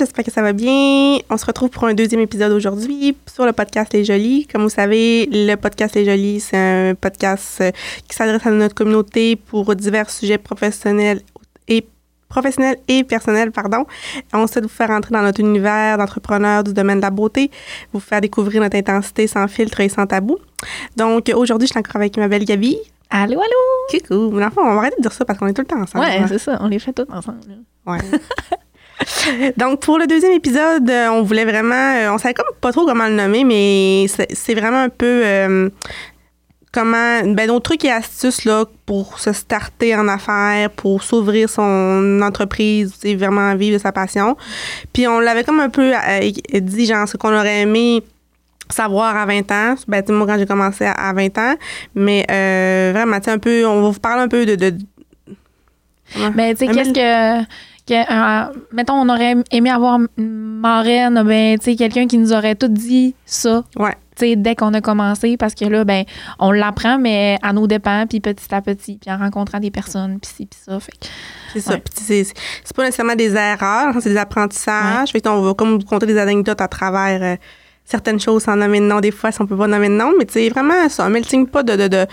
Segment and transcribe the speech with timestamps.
[0.00, 1.18] j'espère que ça va bien.
[1.28, 4.46] On se retrouve pour un deuxième épisode aujourd'hui sur le podcast Les Jolies.
[4.46, 7.70] Comme vous savez, le podcast Les Jolies, c'est un podcast euh,
[8.08, 11.20] qui s'adresse à notre communauté pour divers sujets professionnels
[11.68, 11.86] et
[12.30, 13.84] professionnels et personnels, pardon.
[14.32, 17.50] On souhaite vous faire entrer dans notre univers d'entrepreneurs du domaine de la beauté,
[17.92, 20.38] vous faire découvrir notre intensité sans filtre et sans tabou.
[20.96, 22.78] Donc, aujourd'hui, je suis encore avec ma belle Gabi.
[23.10, 23.90] Allô, allô!
[23.90, 24.30] Coucou!
[24.34, 26.06] Mais enfin, on va arrêter de dire ça parce qu'on est tout le temps ensemble.
[26.06, 26.26] Ouais, hein.
[26.26, 27.40] c'est ça, on les fait tous ensemble.
[27.86, 27.98] Ouais.
[29.56, 31.74] Donc, pour le deuxième épisode, euh, on voulait vraiment.
[31.74, 35.22] euh, on savait comme pas trop comment le nommer, mais c'est c'est vraiment un peu.
[35.24, 35.70] euh,
[36.72, 37.22] comment.
[37.24, 42.94] Ben, nos trucs et astuces, là, pour se starter en affaires, pour s'ouvrir son entreprise,
[43.00, 44.36] sais, vraiment vivre de sa passion.
[44.92, 48.02] Puis, on l'avait comme un peu euh, dit, genre, ce qu'on aurait aimé
[48.68, 49.74] savoir à 20 ans.
[49.88, 51.54] Ben, moi, quand j'ai commencé à, à 20 ans.
[51.94, 53.66] Mais euh, vraiment, tu un peu.
[53.66, 54.54] On va vous parler un peu de.
[54.54, 54.76] de
[56.34, 57.46] Mais tu sais, qu'est-ce que.
[57.90, 62.32] Que, euh, mettons, on aurait aimé avoir une marraine, ben, tu sais, quelqu'un qui nous
[62.32, 63.96] aurait tout dit ça, Ouais.
[64.16, 66.04] tu sais, dès qu'on a commencé, parce que là, ben,
[66.38, 70.20] on l'apprend, mais à nos dépens, puis petit à petit, puis en rencontrant des personnes,
[70.20, 70.78] puis ci, puis ça.
[70.78, 70.92] Fait
[71.52, 71.74] C'est ça.
[71.74, 71.82] Ouais.
[71.94, 75.10] C'est, pas nécessairement des erreurs, c'est des apprentissages.
[75.10, 77.36] Fait que on va comme vous compter des anecdotes à travers euh,
[77.90, 80.12] certaines choses sans nommer de nom des fois si on peut pas nommer de nom,
[80.18, 82.06] mais c'est vraiment ça, un melting pot de, de, de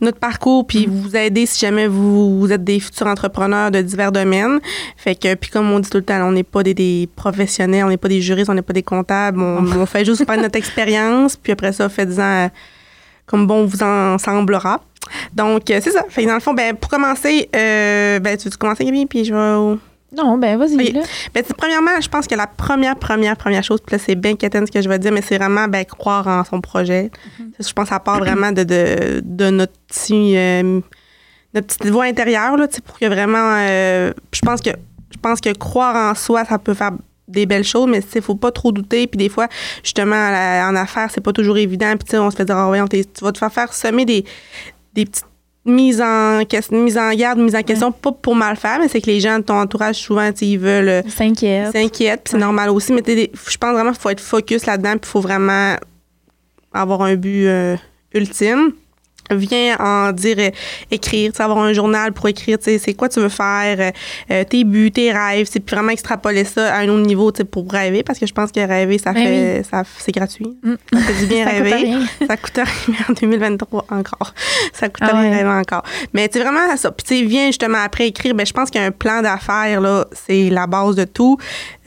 [0.00, 4.12] notre parcours puis vous aider si jamais vous, vous êtes des futurs entrepreneurs de divers
[4.12, 4.60] domaines.
[4.96, 7.84] Fait que puis comme on dit tout le temps, on n'est pas des, des professionnels,
[7.84, 10.40] on n'est pas des juristes, on n'est pas des comptables, on, on fait juste faire
[10.40, 12.48] notre expérience puis après ça faites-en euh,
[13.26, 14.80] comme bon vous en semblera.
[15.34, 16.04] Donc, euh, c'est ça.
[16.08, 19.24] Fait que dans le fond, ben, pour commencer, euh, ben, tu veux commencer, Gabi, puis
[19.24, 19.78] je vais.
[20.16, 20.76] Non, ben, vas-y.
[21.34, 24.66] Ben, premièrement, je pense que la première, première, première chose, puis là, c'est bien quétaine
[24.66, 27.10] ce que je vais dire, mais c'est vraiment ben, croire en son projet.
[27.58, 30.80] Ça, Je pense que ça part vraiment de, de, de notre, petit, euh,
[31.54, 33.56] notre petite voix intérieure, là, pour que vraiment.
[33.58, 34.70] euh, je pense que
[35.12, 36.92] je pense que croire en soi, ça peut faire
[37.28, 39.06] des belles choses, mais il faut pas trop douter.
[39.06, 39.46] Puis des fois,
[39.84, 41.90] justement, la- en affaires, c'est pas toujours évident.
[41.96, 44.04] Puis tu sais, on se fait dire, Ah, voyons, tu vas te faire faire semer
[44.04, 44.24] des,
[44.94, 45.24] des petites
[45.64, 46.40] mises en,
[46.72, 49.38] mises en garde, mises en question, pas pour mal faire, mais c'est que les gens
[49.38, 51.72] de ton entourage, souvent, ils veulent euh, s'inquiètent.
[51.72, 52.40] s'inquiètent, c'est Ouais.
[52.40, 52.92] normal aussi.
[52.92, 55.76] Mais je pense vraiment qu'il faut être focus là-dedans, puis il faut vraiment
[56.72, 57.76] avoir un but euh,
[58.14, 58.72] ultime.
[59.34, 60.50] Viens en dire, euh,
[60.90, 63.90] écrire, avoir un journal pour écrire, tu sais, c'est quoi tu veux faire, euh,
[64.30, 68.02] euh, tes buts, tes rêves, c'est vraiment extrapoler ça à un autre niveau, pour rêver,
[68.02, 70.46] parce que je pense que rêver, ça Ben fait, ça, c'est gratuit.
[70.62, 70.74] Mm.
[70.92, 71.74] Ça fait du bien Ça coûte rêver.
[71.74, 72.00] rien.
[72.26, 72.56] Ça coûte
[72.86, 74.34] rien en 2023 encore.
[74.72, 75.36] Ça coûte Ah rien ouais.
[75.38, 75.82] rêver encore.
[76.12, 76.90] Mais c'est vraiment ça.
[76.92, 78.34] Puis tu viens justement après écrire.
[78.34, 81.38] Ben, je pense qu'un plan d'affaires, là, c'est la base de tout.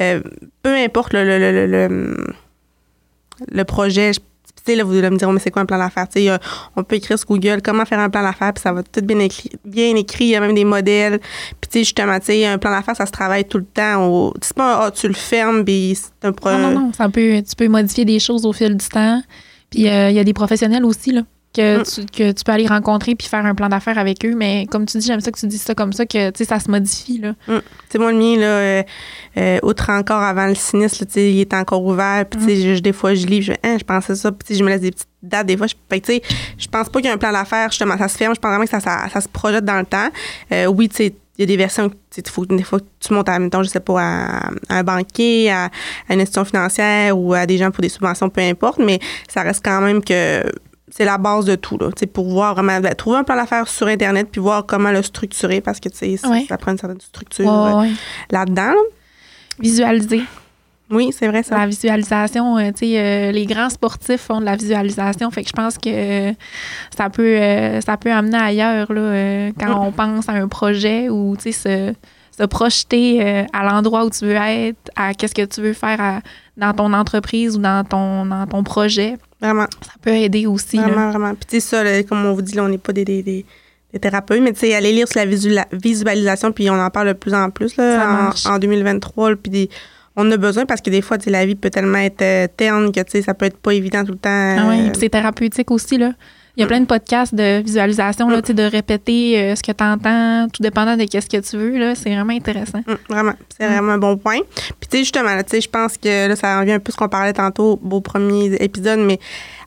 [0.01, 0.21] Euh,
[0.63, 2.27] peu importe le, le, le, le, le-
[3.51, 4.13] le projet.
[4.13, 4.19] je-
[4.65, 6.07] tu sais, là, vous allez me dire, Oh, mais c'est quoi un plan d'affaires?
[6.09, 6.37] Tu sais,
[6.75, 9.19] on peut écrire sur Google comment faire un plan d'affaires, puis ça va tout bien
[9.19, 10.25] écrit, bien écrit.
[10.25, 11.19] Il y a même des modèles.
[11.61, 14.05] Puis, tu sais, justement, tu sais, un plan d'affaires, ça se travaille tout le temps.
[14.07, 16.57] au- C'est pas, un, ah, tu le fermes, puis c'est un projet.
[16.57, 16.91] Non, non, non.
[16.93, 19.21] Ça peut, tu peux modifier des choses au fil du temps.
[19.69, 21.21] Puis euh, il y a des professionnels aussi là,
[21.55, 21.83] que, Mm.
[21.83, 24.33] tu, que tu peux aller rencontrer puis faire un plan d'affaires avec eux.
[24.35, 26.45] Mais comme tu dis, j'aime ça que tu dis ça comme ça, que tu sais,
[26.45, 27.19] ça se modifie.
[27.19, 27.33] Là.
[27.47, 27.53] Tu
[27.89, 28.83] sais, moi, le mien, là, euh,
[29.37, 32.25] euh, outre encore avant le sinistre, tu sais, il est encore ouvert.
[32.29, 34.31] Puis, tu sais, je- des fois, je lis, je Hein, je pensais ça.
[34.31, 35.47] Puis, tu sais, je me laisse des petites dates.
[35.47, 36.21] Des fois, je, que, tu sais,
[36.57, 38.35] je pense pas qu'il y a un plan d'affaires, justement, ça se ferme.
[38.35, 40.09] Je pense vraiment que ça, ça, ça se projette dans le temps.
[40.51, 43.27] Euh, oui, tu sais, il y a des versions, tu faut, des fois, tu montes
[43.27, 45.65] à, mettons, je sais pas, à, à un banquier, à,
[46.07, 49.41] à une institution financière ou à des gens pour des subventions, peu importe, mais ça
[49.41, 50.43] reste quand même que
[50.91, 53.87] c'est la base de tout, là, pour voir vraiment, ben, trouver un plan d'affaires sur
[53.87, 56.45] Internet puis voir comment le structurer parce que, tu sais, ça- Ouais.
[56.47, 57.91] ça prend une certaine structure Ouais, euh, ouais.
[58.31, 58.81] là-dedans, là.
[59.59, 60.21] Visualiser.
[60.91, 61.57] Oui, c'est vrai, ça.
[61.57, 65.31] La visualisation, euh, tu sais, euh, les grands sportifs font de la visualisation.
[65.31, 66.33] Fait que je pense que euh,
[66.95, 67.39] ça peut,
[67.83, 71.93] ça peut amener ailleurs là, quand on pense à un projet ou tu sais,
[72.33, 75.99] se, se projeter à l'endroit où tu veux être, à qu'est-ce que tu veux faire
[75.99, 76.19] à-
[76.57, 79.15] dans ton entreprise ou dans ton, dans ton projet.
[79.45, 80.77] Vraiment, Ça peut aider aussi.
[80.77, 80.83] là.
[80.83, 81.35] vraiment, vraiment.
[81.35, 83.23] Puis, tu sais, ça, là, comme on vous dit, là, on n'est pas des, des,
[83.23, 83.45] des,
[83.93, 87.07] des thérapeutes, mais tu sais, aller lire sur la visula- visualisation, puis on en parle
[87.09, 89.69] de plus en plus, là, en, en 2023, là, puis des-
[90.17, 92.47] on a besoin parce que des fois, tu sais, la vie peut tellement être euh,
[92.55, 94.29] terne que, tu sais, ça peut être pas évident tout le temps.
[94.57, 95.97] Ah oui, euh, puis c'est thérapeutique aussi.
[95.97, 96.11] Là.
[96.57, 96.69] Il y a Mm.
[96.69, 98.53] plein de podcasts de visualisation, là, Mm.
[98.53, 101.77] de répéter euh, ce que tu entends, tout dépendant de ce que tu veux.
[101.77, 101.95] là.
[101.95, 102.81] C'est vraiment intéressant.
[102.87, 103.71] Hum, vraiment, c'est Mm.
[103.73, 104.39] vraiment un bon point.
[104.79, 107.33] Puis tu sais justement, je pense que là ça revient un peu ce qu'on parlait
[107.33, 109.19] tantôt au premier épisode, mais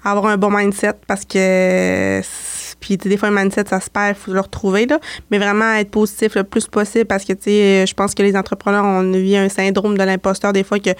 [0.04, 2.20] avoir un bon mindset parce que
[2.80, 4.98] puis des fois un mindset ça se perd, il faut le retrouver là,
[5.30, 8.36] mais vraiment être positif le plus possible parce que tu sais, je pense que les
[8.36, 10.90] entrepreneurs on vit un syndrome de l'imposteur des fois que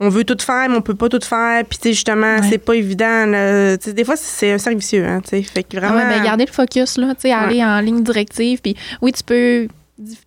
[0.00, 1.62] on veut tout faire, mais on peut pas tout faire.
[1.66, 2.48] Puis, tu sais, justement, Ouais.
[2.48, 3.26] c'est pas évident.
[3.26, 3.76] là.
[3.76, 5.42] Des fois, c'est un cercle vicieux, hein, tu sais.
[5.42, 5.96] Fait que Ah vraiment.
[5.96, 8.60] ouais, ben, garder le focus, là, tu sais, aller en ligne directive.
[8.62, 9.68] Puis oui, tu peux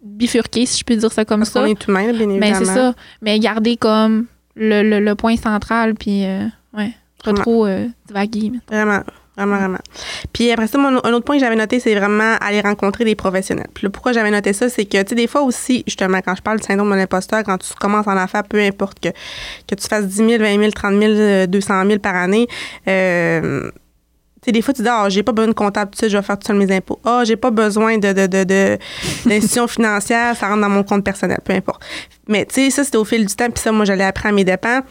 [0.04, 1.62] bifurquer, si je peux dire ça comme Parce ça.
[1.62, 2.40] qu'on est humain, bien évidemment.
[2.40, 2.94] Mais c'est ça.
[3.22, 6.46] Mais garder comme le, le, le point central, puis euh,
[6.78, 6.92] ouais,
[7.24, 7.42] pas Vraiment.
[7.42, 8.52] trop euh, divaguer.
[8.52, 9.02] mais- Vraiment,
[9.36, 9.80] vraiment, vraiment.
[10.32, 13.16] Puis après ça, mon- un autre point que j'avais noté, c'est vraiment aller rencontrer des
[13.16, 13.68] professionnels.
[13.74, 16.36] Puis là, pourquoi j'avais noté ça, c'est que, tu sais, des fois aussi, justement, quand
[16.36, 19.10] je parle du syndrome de l'imposteur, quand tu commences en affaires, peu importe que,
[19.68, 22.48] que tu fasses 10 000, 20 000, 30 000, euh, 200 000 par année,
[22.88, 23.70] euh,
[24.42, 26.18] tu sais, des fois, tu dis, ah, j'ai pas besoin de comptable, tout ça, je
[26.18, 27.00] vais faire tout seul mes impôts.
[27.06, 28.78] Ah, j'ai pas besoin de, de, de, de-
[29.26, 31.82] d'institution financière, ça rentre dans mon compte personnel, peu importe.
[32.28, 34.36] Mais, tu sais, ça, c'était au fil du temps, puis ça, moi, j'allais apprendre à
[34.36, 34.82] mes dépens.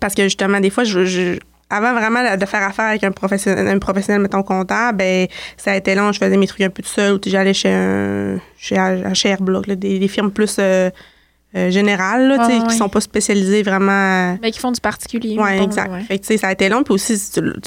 [0.00, 3.66] Parce que, justement, des fois, je, je- avant vraiment de faire affaire avec un professionnel,
[3.66, 5.26] un professionnel mettons, comptable, ben,
[5.56, 7.72] ça a été long, je faisais mes trucs un peu tout seul, ou j'allais chez
[7.72, 8.76] un, chez,
[9.14, 10.90] chez Airblock, là, des, des firmes plus euh,
[11.56, 12.60] euh, générales, là, ouais.
[12.68, 14.36] qui sont pas spécialisées vraiment.
[14.42, 15.36] Mais qui font du particulier.
[15.38, 15.90] Oui, exact.
[15.90, 16.02] ouais.
[16.02, 16.82] Fait que, ça a été long.
[16.82, 17.18] Puis aussi,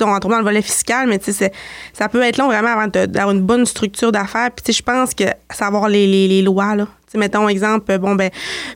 [0.01, 1.19] on rentre dans le volet fiscal, mais
[1.93, 4.51] ça peut être long vraiment avant d'avoir une bonne structure d'affaires.
[4.51, 6.85] Puis, je pense que savoir les, les, les lois, là.
[6.85, 8.29] Tu sais, mettons, exemple, bon, ben,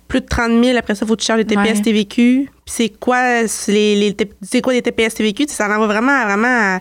[0.07, 1.81] plus de 30 000, après ça, il faut que tu charges les TPS, Ouais.
[1.83, 2.49] TVQ.
[2.49, 5.45] Puis, c'est quoi, les, les, c'est quoi des TPS, TVQ?
[5.49, 6.79] Ça en va vraiment, à- vraiment à,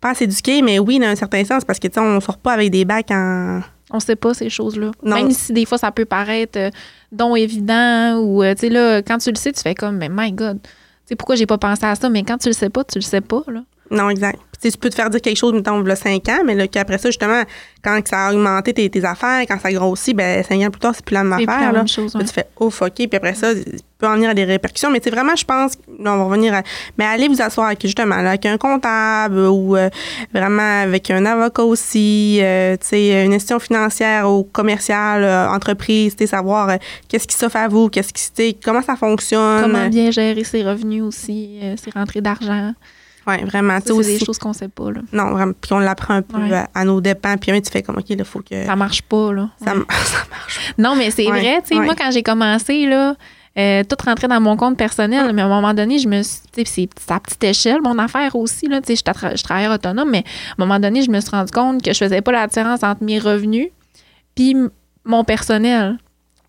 [0.00, 2.52] pas à s'éduquer, mais oui, dans un certain sens, parce que, tu on sort pas
[2.54, 3.60] avec des bacs en.
[3.90, 4.90] On sait pas ces choses-là.
[5.02, 6.70] Même si des fois ça peut paraître euh,
[7.12, 10.08] don évident ou euh, tu sais là quand tu le sais tu fais comme mais
[10.10, 10.60] my god.
[10.62, 10.68] Tu
[11.06, 12.08] sais pourquoi j'ai pas pensé à ça?
[12.08, 13.62] Mais quand tu le sais pas tu le sais pas là.
[13.90, 14.40] Non, exact.
[14.60, 16.54] Tu tu peux te faire dire quelque chose, mettons, il y a 5 ans, mais
[16.54, 17.42] là, qu'après ça, justement,
[17.82, 20.92] quand ça a augmenté tes, tes affaires, quand ça grossit, ben 5 ans plus tard,
[20.94, 21.60] c'est plus la même plus affaire.
[21.60, 21.78] la là.
[21.78, 22.14] même chose.
[22.14, 22.26] Là, ouais.
[22.26, 22.94] tu fais ouf, OK.
[22.94, 24.90] Puis après ça, il peut en venir à des répercussions.
[24.90, 26.62] Mais c'est vraiment, je pense, là, on va revenir à.
[26.98, 29.88] Mais allez vous asseoir avec, justement, là, avec un comptable ou euh,
[30.32, 36.16] vraiment avec un avocat aussi, euh, tu sais, une institution financière ou commerciale, euh, entreprise,
[36.16, 39.62] tu sais, savoir qu'est-ce qui s'offre à vous, qu'est-ce qui, tu comment ça fonctionne.
[39.62, 42.72] Comment bien gérer ses revenus aussi, ses rentrées d'argent.
[43.26, 43.78] Ouais, vraiment.
[43.80, 45.00] Ça, c'est des choses qu'on sait pas là.
[45.12, 45.52] Non, vraiment.
[45.60, 46.52] Puis on l'apprend un peu Ouais.
[46.54, 47.36] à, à nos dépens.
[47.38, 48.64] Puis un, tu fais comme, OK, il faut que.
[48.64, 49.48] Ça marche pas là.
[49.64, 49.82] Ça, Ouais.
[50.04, 50.72] ça marche.
[50.78, 53.14] Non mais c'est Ouais, vrai, tu sais moi quand j'ai commencé là
[53.58, 56.40] euh, tout rentrait dans mon compte personnel, mais à un moment donné, je me suis,
[56.52, 59.42] tu sais, c'est à petite échelle, mon affaire aussi, là, tu sais, je, tra- je
[59.42, 62.20] travaille autonome, mais à un moment donné, je me suis rendu compte que je faisais
[62.20, 63.68] pas la différence entre mes revenus
[64.34, 64.54] puis
[65.06, 65.96] mon personnel.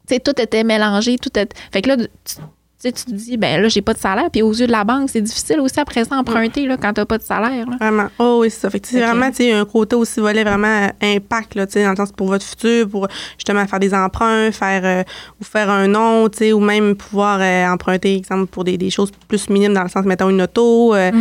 [0.05, 1.47] Tu sais, tout était mélangé, tout était...
[1.71, 2.35] Fait que là, tu
[2.79, 4.83] sais, tu te dis, ben là, j'ai pas de salaire, puis aux yeux de la
[4.83, 7.75] banque, c'est difficile aussi après ça emprunter, là, quand t'as pas de salaire, là.
[7.79, 8.07] Vraiment.
[8.19, 8.69] Oh oui, c'est ça.
[8.69, 11.83] Fait que vraiment, tu sais, un côté aussi volet vraiment euh, impact, là, tu sais,
[11.83, 13.07] dans le sens pour votre futur, pour
[13.37, 15.03] justement faire des emprunts, faire euh,
[15.41, 18.89] ou faire un nom, tu sais, ou même pouvoir euh, emprunter, exemple, pour des, des
[18.91, 21.11] choses plus minimes, dans le sens, mettons, une auto, euh,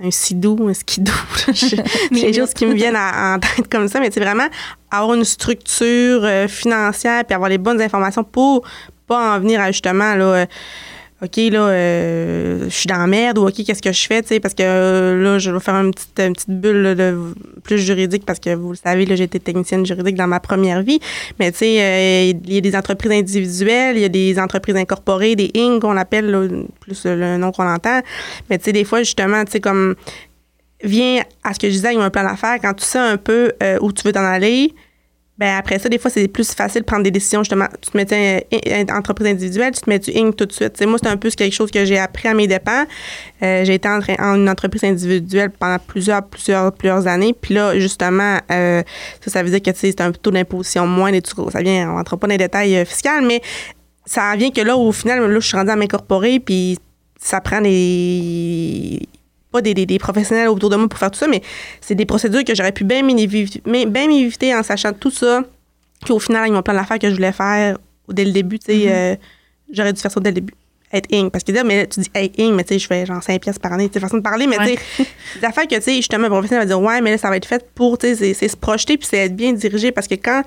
[0.00, 0.06] Mm.
[0.06, 1.00] un sidou, un c'est
[2.10, 4.48] des choses qui me viennent à- en tête comme ça, mais c'est vraiment
[4.90, 8.66] avoir une structure euh, financière puis avoir les bonnes informations pour
[9.06, 10.46] pas en venir à justement, là, euh,
[11.22, 14.28] OK, là, euh, je suis dans la merde ou OK, qu'est-ce que je fais, tu
[14.28, 17.12] sais, parce que euh, là, je vais faire une petite, bulle là,
[17.62, 20.82] plus juridique parce que vous le savez, là, j'ai été technicienne juridique dans ma première
[20.82, 20.98] vie.
[21.38, 24.76] Mais tu sais, euh, il y a des entreprises individuelles, il y a des entreprises
[24.76, 25.80] incorporées, des Inc.
[25.80, 26.48] qu'on appelle, là,
[26.80, 28.00] plus le nom qu'on entend.
[28.50, 29.94] Mais tu sais, des fois, justement, tu sais, comme
[30.82, 33.52] viens à ce que je disais avec mon plan d'affaires, quand tu sais un peu
[33.62, 34.74] euh, où tu veux t'en aller,
[35.36, 37.66] ben après ça, des fois, c'est plus facile de prendre des décisions, justement.
[37.80, 40.36] Tu te mets in- entreprise individuelle, tu te mets du Inc.
[40.36, 40.74] tout de suite?
[40.74, 42.84] Tu sais, moi, c'est un peu quelque chose que j'ai appris à mes dépens.
[43.42, 47.34] Euh, j'ai été en, en une entreprise individuelle pendant plusieurs, plusieurs, plusieurs années.
[47.34, 48.82] Puis là, justement, euh,
[49.22, 51.96] ça, ça veut dire que c'est un taux d'imposition moins, et tout, ça vient, on
[51.96, 53.40] rentre pas dans les détails euh, fiscaux, mais
[54.06, 56.78] ça vient que là, au final, là, je suis rendue à m'incorporer, puis
[57.20, 59.00] ça prend des
[59.54, 61.40] pas des, des, des professionnels autour de moi pour faire tout ça, mais
[61.80, 65.42] c'est des procédures que j'aurais pu bien m'éviter, bien m'éviter en sachant tout ça.
[66.04, 68.66] Puis au final, avec mon plan d'affaires que je voulais faire dès le début, tu
[68.66, 69.16] sais, euh,
[69.72, 70.54] j'aurais dû faire ça dès le début.
[70.96, 71.28] Être ing.
[71.30, 73.22] Parce que là, mais là, tu dis hey, ing, mais tu sais, je fais genre
[73.22, 73.90] 5 pièces par année.
[73.92, 74.76] C'est façon de parler, mais Ouais.
[74.76, 75.10] tu sais,
[75.40, 77.36] des affaires que, tu sais, justement, un professionnel va dire ouais, mais là, ça va
[77.36, 79.90] être fait pour, tu sais, c'est- se projeter puis c'est être bien dirigé.
[79.92, 80.42] Parce que quand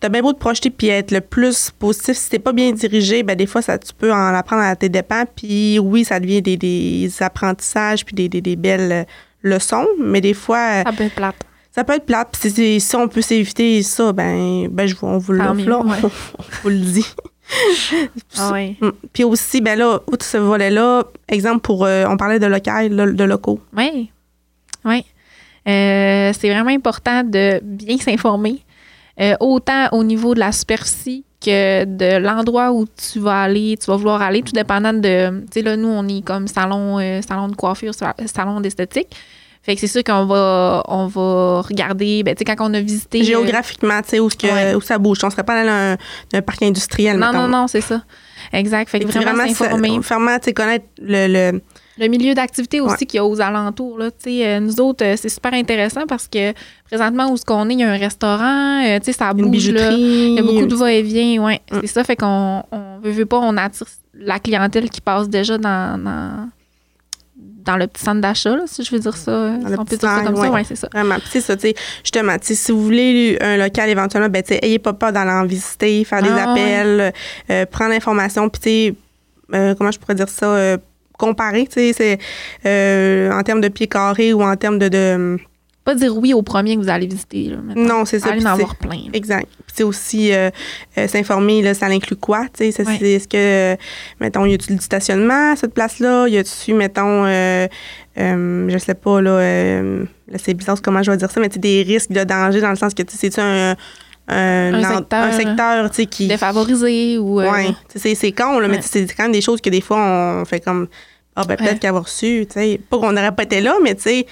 [0.00, 3.22] t'as bien beau te projeter puis être le plus positif, si t'es pas bien dirigé,
[3.24, 5.24] ben des fois, ça, tu peux en apprendre à tes dépens.
[5.34, 9.04] Puis oui, ça devient des, des apprentissages puis des, des, des belles
[9.42, 11.36] leçons, mais des fois, euh, Ça peut être plate.
[11.74, 12.28] ça peut être plate.
[12.40, 15.78] Puis si, on peut s'éviter ça, ben, ben je, on vous l'offre, là.
[15.80, 15.96] ouais.
[16.38, 17.06] on vous le dit.
[18.38, 18.52] Ah.
[18.80, 18.90] Mm.
[19.12, 23.24] Puis aussi, ben là, outre ce volet-là, exemple pour, euh, on parlait de local, de
[23.24, 23.60] locaux.
[23.76, 24.10] Oui.
[24.84, 25.04] Oui.
[25.68, 28.64] Euh, c'est vraiment important de bien s'informer,
[29.20, 33.86] euh, autant au niveau de la superficie que de l'endroit où tu vas aller, tu
[33.90, 35.40] vas vouloir aller, tout dépendant de.
[35.46, 39.08] Tu sais, là, nous, on est comme salon, salon de coiffure, sa- salon d'esthétique.
[39.68, 42.80] Fait que c'est sûr qu'on va, on va regarder, ben, tu sais, quand on a
[42.80, 43.20] visité.
[43.20, 44.74] euh, Géographiquement, tu sais, où, Ouais.
[44.74, 45.18] où ça bouge.
[45.22, 45.96] On serait pas dans un,
[46.32, 47.42] un parc industriel, non, mettons.
[47.42, 48.00] non, non, c'est ça.
[48.50, 48.88] Exact.
[48.88, 49.98] Fait que vraiment, s'informer.
[49.98, 51.60] vraiment, tu connaître le, le-
[51.98, 53.98] Le milieu d'activité aussi qu'il y a aux alentours.
[53.98, 56.54] Là, Tu sais, euh, nous autres, euh, c'est super intéressant parce que
[56.86, 59.68] présentement, où ce qu'on est, il y a un restaurant, euh, tu sais, ça bouge.
[59.70, 59.90] Là.
[59.92, 61.60] Il y a beaucoup de va-et-vient, ouais.
[61.70, 61.78] Mm.
[61.82, 65.58] C'est ça, fait qu'on on veut, veut pas, on attire la clientèle qui passe déjà
[65.58, 66.48] dans, dans,
[67.38, 69.30] dans le petit centre d'achat, là, si je veux dire ça.
[69.30, 70.64] euh, Dans si on peut dire ça comme ça, ouais.
[70.64, 70.88] c'est ça.
[70.92, 71.16] Vraiment.
[71.16, 74.42] Puis c'est ça, tu sais, justement, tu sais, si vous voulez un local éventuellement, ben,
[74.42, 77.12] tu sais, ayez pas peur d'aller en visiter, faire des Ah, appels,
[77.50, 78.94] euh, prendre l'information, puis tu sais,
[79.54, 80.78] euh, comment je pourrais dire ça, euh,
[81.18, 82.18] comparer, tu sais, c'est
[82.64, 84.88] euh, en termes de pieds carrés ou en termes de...
[84.88, 85.38] de
[85.88, 87.44] Pas dire oui au premier que vous allez visiter.
[87.48, 88.28] Là, non, c'est ça.
[88.32, 88.90] Allez en avoir plein.
[88.96, 89.10] là.
[89.14, 89.46] Exact.
[89.66, 90.50] Puis c'est aussi euh,
[90.98, 92.44] euh, s'informer, là, ça inclut quoi?
[92.52, 93.12] Tu sais, Ouais.
[93.12, 93.74] est-ce que,
[94.20, 96.28] mettons, y a-tu du stationnement à cette place-là?
[96.28, 97.66] Y a-tu, mettons, euh,
[98.18, 101.54] euh, je sais pas, là, là, c'est bizarre comment je vais dire ça, mais tu
[101.54, 103.74] sais, des risques de danger dans le sens que, tu sais, c'est-tu un,
[104.28, 104.82] un,
[105.32, 106.28] secteur, un qui.
[106.28, 107.40] Défavorisé ou.
[107.40, 107.68] euh, Ouais.
[107.90, 108.82] Tu sais, c'est con, là, mais Ouais.
[108.82, 110.86] tu sais, c'est quand même des choses que des fois, on fait comme,
[111.34, 111.78] ah, ben, peut-être Ouais.
[111.78, 114.26] qu'avoir reçu, tu sais, pas qu'on n'aurait pas été là, mais tu sais,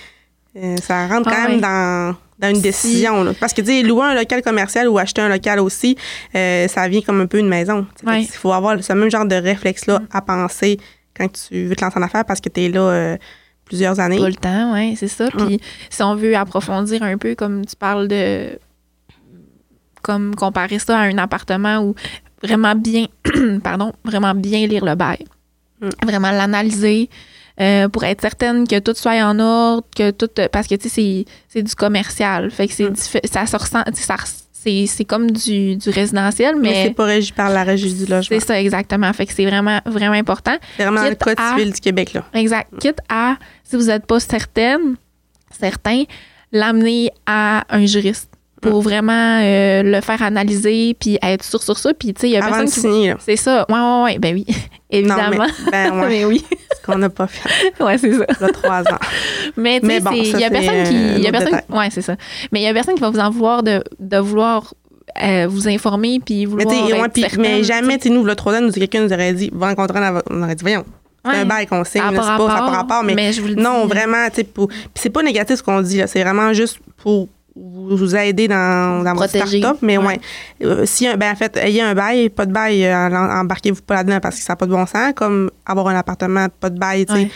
[0.56, 1.60] euh, ça rentre quand Ah, même ouais.
[1.60, 3.22] dans, dans une Si- décision.
[3.24, 3.32] Là.
[3.38, 5.96] Parce que, tu sais, louer un local commercial ou acheter un local aussi,
[6.34, 7.86] euh, ça vient comme un peu une maison.
[8.00, 10.06] qu'il faut avoir ce même genre de réflexe-là Mm.
[10.12, 10.78] à penser
[11.16, 13.16] quand tu veux te lancer en affaires parce que tu es là euh,
[13.64, 14.18] plusieurs années.
[14.18, 15.28] Pas le temps, oui, c'est ça.
[15.36, 15.60] Puis
[15.90, 18.58] si on veut approfondir un peu, comme tu parles de.
[20.02, 21.94] Comme comparer ça à un appartement où
[22.42, 23.06] vraiment bien.
[23.64, 25.24] pardon, vraiment bien lire le bail.
[25.80, 25.88] Mm.
[26.04, 27.10] Vraiment l'analyser.
[27.60, 30.28] Euh, pour être certaine que tout soit en ordre, que tout.
[30.52, 32.50] Parce que, tu sais, c'est- du commercial.
[32.50, 32.92] Fait que c'est Mm.
[32.94, 33.82] diffé- ça se ressent.
[33.94, 34.16] ça
[34.88, 36.84] c'est comme du, du résidentiel, mais mais.
[36.88, 38.22] c'est pas régi par la régie du logement.
[38.40, 39.12] C'est ça, exactement.
[39.12, 40.56] Fait que c'est vraiment, vraiment important.
[40.76, 42.12] C'est vraiment dans le Quitte code à- civil du Québec.
[42.14, 42.24] Là.
[42.34, 42.68] Exact.
[42.80, 44.96] Quitte à, si vous n'êtes pas certaine,
[45.56, 46.02] certain,
[46.50, 48.28] l'amener à un juriste
[48.70, 51.92] pour vraiment euh, le faire analyser puis être sûr sur ça.
[51.94, 52.80] Puis, tu sais, il y a Avant de personne qui.
[52.80, 53.14] signer.
[53.18, 53.66] C'est ça.
[53.68, 54.18] Ouais, ouais, ouais.
[54.18, 54.46] Ben oui.
[54.90, 55.46] Évidemment.
[55.46, 56.44] Non, mais, ben, ouais, mais oui.
[56.50, 57.48] ce qu'on n'a pas fait.
[57.84, 58.24] Ouais, c'est ça.
[58.40, 58.98] Là, trois ans.
[59.56, 60.94] Mais, Mais bon, il y a personne euh, qui.
[60.94, 61.60] Il y a autre personne.
[61.70, 62.16] Ouais, c'est ça.
[62.52, 64.74] Mais il y a personne qui va vous en vouloir de, de vouloir
[65.22, 66.74] euh, vous informer puis Mais, vouloir.
[67.06, 69.50] être ouais, mais jamais, tu sais, nous, le trois ans, nous, quelqu'un nous aurait dit,
[69.54, 69.98] va rencontrer.
[70.30, 70.84] On aurait dit, voyons,
[71.24, 71.38] c'est Ouais.
[71.38, 73.02] un bail qu'on signe, Ça a là, pas c'est pas, ça pas rapport, rapport.
[73.04, 73.86] Mais, je vous le dis, non, là.
[73.86, 74.48] vraiment, tu sais,
[74.94, 76.06] c'est pas négatif ce qu'on dit, là.
[76.06, 79.78] C'est vraiment juste pour vous vous aider dans, dans votre start-up.
[79.82, 80.06] Mais Ouais.
[80.06, 80.20] ouais,
[80.62, 83.08] Euh, si, ben, en fait, ayez un bail, pas de bail, euh,
[83.40, 85.12] embarquez-vous pas là-dedans parce que ça n'a pas de bon sens.
[85.16, 87.30] Comme avoir un appartement, pas de bail, tu sais, Ouais.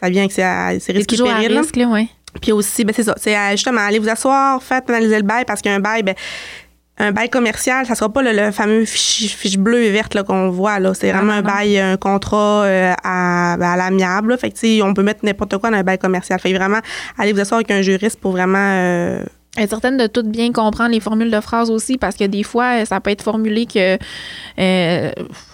[0.00, 1.52] ça vient que c'est à- et toujours à péril.
[1.54, 1.60] là.
[1.60, 2.06] risque, là, ouais.
[2.40, 3.14] Puis aussi, ben c'est ça.
[3.16, 6.14] C'est justement, allez vous asseoir, faites analyser le bail parce qu'un bail, ben,
[6.98, 10.48] un bail commercial, ça sera pas le, le fameux fiche, fiche bleue et verte qu'on
[10.50, 10.78] voit.
[10.78, 10.94] Là.
[10.94, 11.48] C'est vraiment non, un non.
[11.48, 14.36] bail, un contrat euh, à, ben, à l'amiable.
[14.38, 16.38] Fait que, tu sais, on peut mettre n'importe quoi dans un bail commercial.
[16.40, 16.78] Fait que vraiment,
[17.18, 18.58] allez vous asseoir avec un juriste pour vraiment.
[18.58, 19.24] euh,
[19.56, 22.84] être certaine de tout bien comprendre les formules de phrases aussi, parce que des fois,
[22.84, 23.98] ça peut être formulé que
[24.58, 25.10] euh,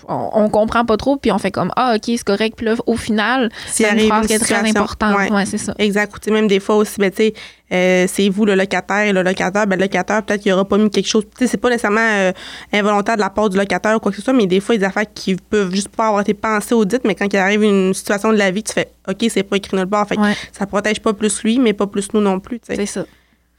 [0.09, 2.55] on, on comprend pas trop, puis on fait comme Ah, OK, c'est correct.
[2.57, 5.17] Puis là, au final, c'est une phrase qui est très importante.
[5.17, 5.31] ouais.
[5.31, 5.75] Ouais, c'est ça.
[5.79, 6.27] Exact.
[6.27, 7.35] Ou, même des fois aussi, ben, tu sais,
[7.73, 10.79] euh, c'est vous le locataire et le locataire, ben, le locataire, peut-être qu'il n'aura pas
[10.79, 11.25] mis quelque chose.
[11.25, 12.33] Tu sais, c'est pas nécessairement euh,
[12.73, 14.81] involontaire de la part du locataire ou quoi que ce soit, mais des fois, il
[14.81, 17.33] y a des affaires qui peuvent juste pas avoir été pensées ou dites, mais quand
[17.33, 20.09] il arrive une situation de la vie, tu fais, OK, c'est pas écrit nulle part.
[20.09, 22.87] Fait que Ouais, ça protège pas plus lui, mais pas plus nous non plus, c'est
[22.87, 23.05] ça.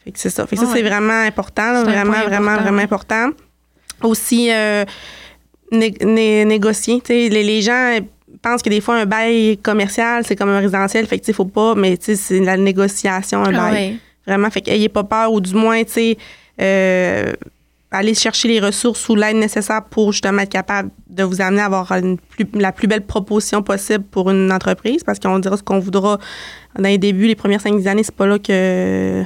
[0.03, 0.47] Fait que c'est ça.
[0.47, 0.77] Fait que ça, Ouais.
[0.77, 2.83] c'est vraiment important, là, vraiment, vraiment, vraiment ouais.
[2.83, 3.29] important.
[4.03, 4.83] Aussi, euh,
[5.71, 6.99] né- né- négocier.
[7.01, 7.99] Tu sais, les, les gens
[8.41, 11.05] pensent que des fois, un bail commercial, c'est comme un résidentiel.
[11.05, 13.73] Fait que, sais, faut pas, mais tu sais, c'est la négociation, un Ah bail.
[13.73, 13.95] ouais.
[14.25, 14.49] Vraiment.
[14.49, 16.17] Fait qu'ayez pas peur, ou du moins, tu sais,
[16.59, 17.33] euh,
[17.91, 21.65] aller chercher les ressources ou l'aide nécessaire pour justement être capable de vous amener à
[21.65, 25.03] avoir une plus- la plus belle proposition possible pour une entreprise.
[25.03, 26.17] Parce qu'on dira ce qu'on voudra
[26.77, 29.23] dans les débuts, les premières cinq années, c'est pas là que.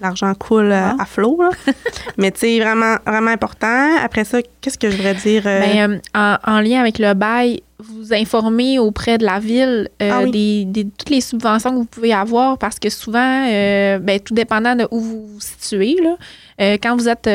[0.00, 0.96] L'argent coule euh, Non.
[0.98, 1.38] à flot.
[1.42, 1.50] là.
[2.18, 3.96] Mais tu sais, vraiment, vraiment important.
[4.02, 5.42] Après ça, qu'est-ce que je voudrais dire?
[5.46, 5.98] euh, Ben, euh,
[6.44, 10.30] en, en lien avec le bail, vous informez auprès de la ville Ah oui.
[10.30, 13.44] des, des- toutes les subventions que vous pouvez avoir parce que souvent,
[14.00, 17.28] ben, tout dépendant de où vous vous situez, là, quand vous êtes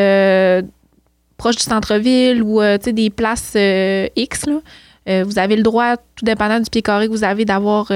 [1.37, 3.55] proche du centre-ville ou des places
[4.15, 7.91] X, là, vous avez le droit, tout dépendant du pied carré que vous avez, d'avoir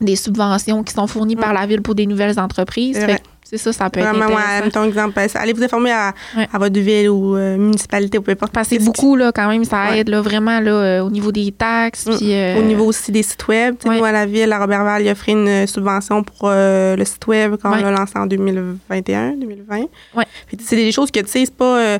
[0.00, 1.54] des subventions qui sont fournies par Mm.
[1.54, 2.98] la ville pour des nouvelles entreprises.
[2.98, 6.46] Fait C'est ça, ça peut être vraiment, ouais, exemple, allez vous informer à, Ouais.
[6.52, 8.52] à votre ville ou euh, municipalité ou peu importe.
[8.52, 10.00] Parce que c'est beaucoup, là, quand même, ça Ouais.
[10.00, 12.04] aide là, vraiment là, euh, au niveau des taxes.
[12.06, 12.16] Mm.
[12.18, 13.76] puis, euh, Au niveau aussi des sites web.
[13.86, 17.54] Nous, à la ville, à Robertval, il a offert une subvention pour le site web
[17.62, 19.76] quand on l'a lancé en 2021, 2020.
[20.14, 20.24] Ouais.
[20.46, 21.98] Puis, c'est des choses que, tu sais, c'est pas...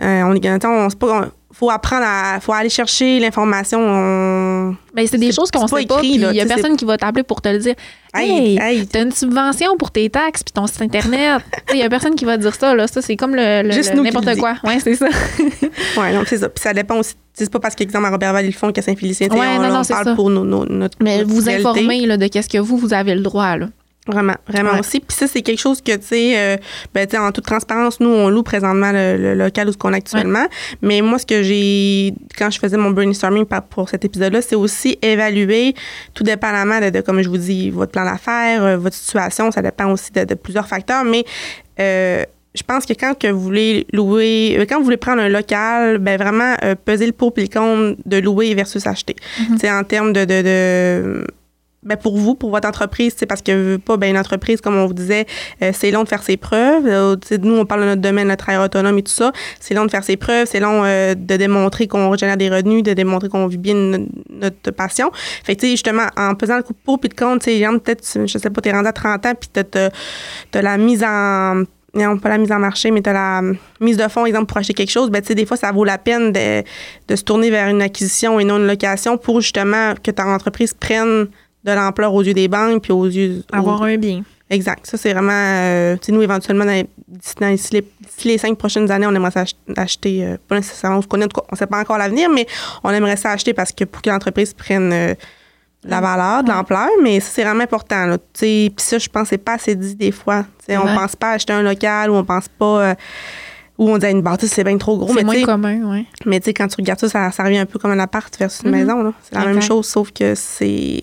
[0.00, 2.38] on est on, on- faut apprendre à...
[2.40, 3.80] faut aller chercher l'information.
[3.80, 6.00] On, Ben, Mais c'est des choses qu'on sait pas.
[6.04, 7.74] Il y a personne qui va t'appeler pour te le dire.
[8.14, 11.42] Hey, Hey, t'as une subvention pour tes taxes puis ton site internet.
[11.72, 12.74] Il y a personne qui va te dire ça.
[12.74, 12.86] Là.
[12.86, 13.62] Ça, c'est comme le,
[14.02, 14.40] n'importe dit.
[14.40, 14.54] quoi.
[14.64, 15.08] Ouais, c'est ça.
[15.96, 16.48] Ouais, non, c'est ça.
[16.48, 17.14] Puis ça dépend aussi.
[17.34, 19.28] C'est pas parce qu'exemple à Robertval, ils le font qu'à Saint-Félicien.
[19.28, 20.14] Ouais, on, non, non, on parle ça.
[20.14, 20.96] pour nos, nos- notre.
[21.00, 22.06] Mais notre vous réalité.
[22.06, 23.56] là, de qu'est-ce que vous, vous avez le droit.
[23.56, 23.66] Là.
[24.08, 24.80] Vraiment, vraiment Ouais.
[24.80, 25.00] aussi.
[25.00, 26.56] Puis ça, c'est quelque chose que, tu sais, euh,
[26.94, 29.92] ben, tu sais, en toute transparence, nous, on loue présentement le, le local où on
[29.92, 30.46] est actuellement.
[30.82, 34.98] Mais moi, ce que j'ai, quand je faisais mon brainstorming pour cet épisode-là, c'est aussi
[35.02, 35.74] évaluer,
[36.14, 39.60] tout dépendamment de, de, comme je vous dis, votre plan d'affaires, euh, votre situation, ça
[39.62, 41.04] dépend aussi de, de plusieurs facteurs.
[41.04, 41.24] Mais
[41.78, 42.24] euh,
[42.54, 45.98] je pense que quand que vous voulez louer, euh, quand vous voulez prendre un local,
[45.98, 49.16] ben vraiment euh, peser le pour et le contre de louer versus acheter.
[49.38, 49.46] Mhm.
[49.54, 51.24] Tu sais, en termes de, de, de
[51.84, 54.86] ben pour vous, pour votre entreprise, c'est parce que pas ben une entreprise, comme on
[54.86, 55.26] vous disait,
[55.62, 56.86] euh, c'est long de faire ses preuves.
[56.86, 59.32] Euh, nous, on parle de notre domaine, notre travail autonome et tout ça.
[59.60, 62.82] C'est long de faire ses preuves, c'est long euh, de démontrer qu'on génère des revenus,
[62.82, 65.10] de démontrer qu'on vit bien no- notre passion.
[65.44, 68.04] Fait que, justement, en pesant le coup de pour puis de compte, tu sais, peut-être,
[68.26, 69.90] je sais pas, t'es rendu à 30 ans puis t'as,
[70.50, 71.62] t'as la mise en
[71.94, 73.42] non, pas la mise en marché, mais tu as la
[73.80, 76.32] mise de fonds, exemple, pour acheter quelque chose, ben, des fois, ça vaut la peine
[76.32, 76.62] de,
[77.08, 80.74] de se tourner vers une acquisition et non une location pour justement que ta entreprise
[80.74, 81.28] prenne
[81.68, 83.42] de l'ampleur aux yeux des banques puis aux yeux.
[83.52, 84.22] Avoir aux- un bien.
[84.50, 84.86] Exact.
[84.86, 85.30] Ça, c'est vraiment.
[85.32, 86.86] euh, tu sais, nous, éventuellement, dans les,
[87.40, 87.56] dans-
[88.24, 90.24] les, cinq prochaines années, on aimerait ça ach- acheter.
[90.24, 92.46] euh, pas nécessairement, on ne sait pas encore l'avenir, mais
[92.82, 95.14] on aimerait ça acheter parce que pour que l'entreprise prenne euh,
[95.84, 96.56] de la valeur, de Ouais.
[96.56, 98.06] l'ampleur, mais ça, c'est vraiment important.
[98.06, 98.16] là.
[98.18, 100.44] Tu sais, Puis ça, je pense c'est pas assez dit des fois.
[100.60, 100.94] Tu sais, On Ouais.
[100.94, 102.80] pense pas acheter un local ou on pense pas.
[102.82, 102.94] euh,
[103.76, 105.08] ou on dit une bâtisse, c'est bien trop gros.
[105.08, 106.04] C'est Mais, moins tu sais, commun, oui.
[106.26, 108.36] mais tu sais, quand tu regardes ça, ça, ça revient un peu comme un appart
[108.36, 108.76] versus une Mhm.
[108.78, 109.14] maison.
[109.22, 111.02] C'est la même chose, sauf que c'est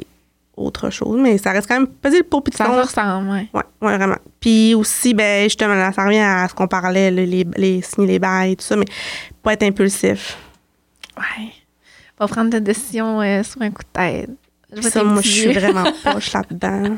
[0.57, 1.19] autre chose.
[1.19, 3.49] Mais ça reste quand même peser le pour puis Ça ressemble, oui.
[3.53, 4.17] Oui, ouais, vraiment.
[4.39, 8.19] Puis aussi, ben, justement, là, ça revient à ce qu'on parlait, les, les signer les
[8.19, 8.85] bails, tout ça, mais
[9.43, 10.37] pas être impulsif.
[11.17, 11.49] Ouais.
[12.17, 14.29] Pas prendre de décision euh, sur un coup de tête.
[14.75, 16.97] Je Ça, moi, je suis vraiment poche là-dedans.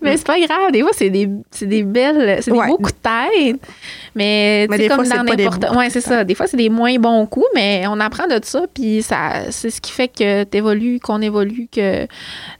[0.00, 0.72] Mais c'est pas grave.
[0.72, 2.66] Des fois, c'est des, c'est des belles, c'est Ouais.
[2.66, 3.60] des beaux coups de tête.
[4.14, 5.76] Mais, Mais des comme fois, dans n'importe.
[5.76, 6.24] Ouais, c'est ça.
[6.24, 8.62] Des fois, c'est des moins bons coups, mais on apprend de ça.
[8.72, 12.06] Puis ça, c'est ce qui fait que tu évolues, qu'on évolue, que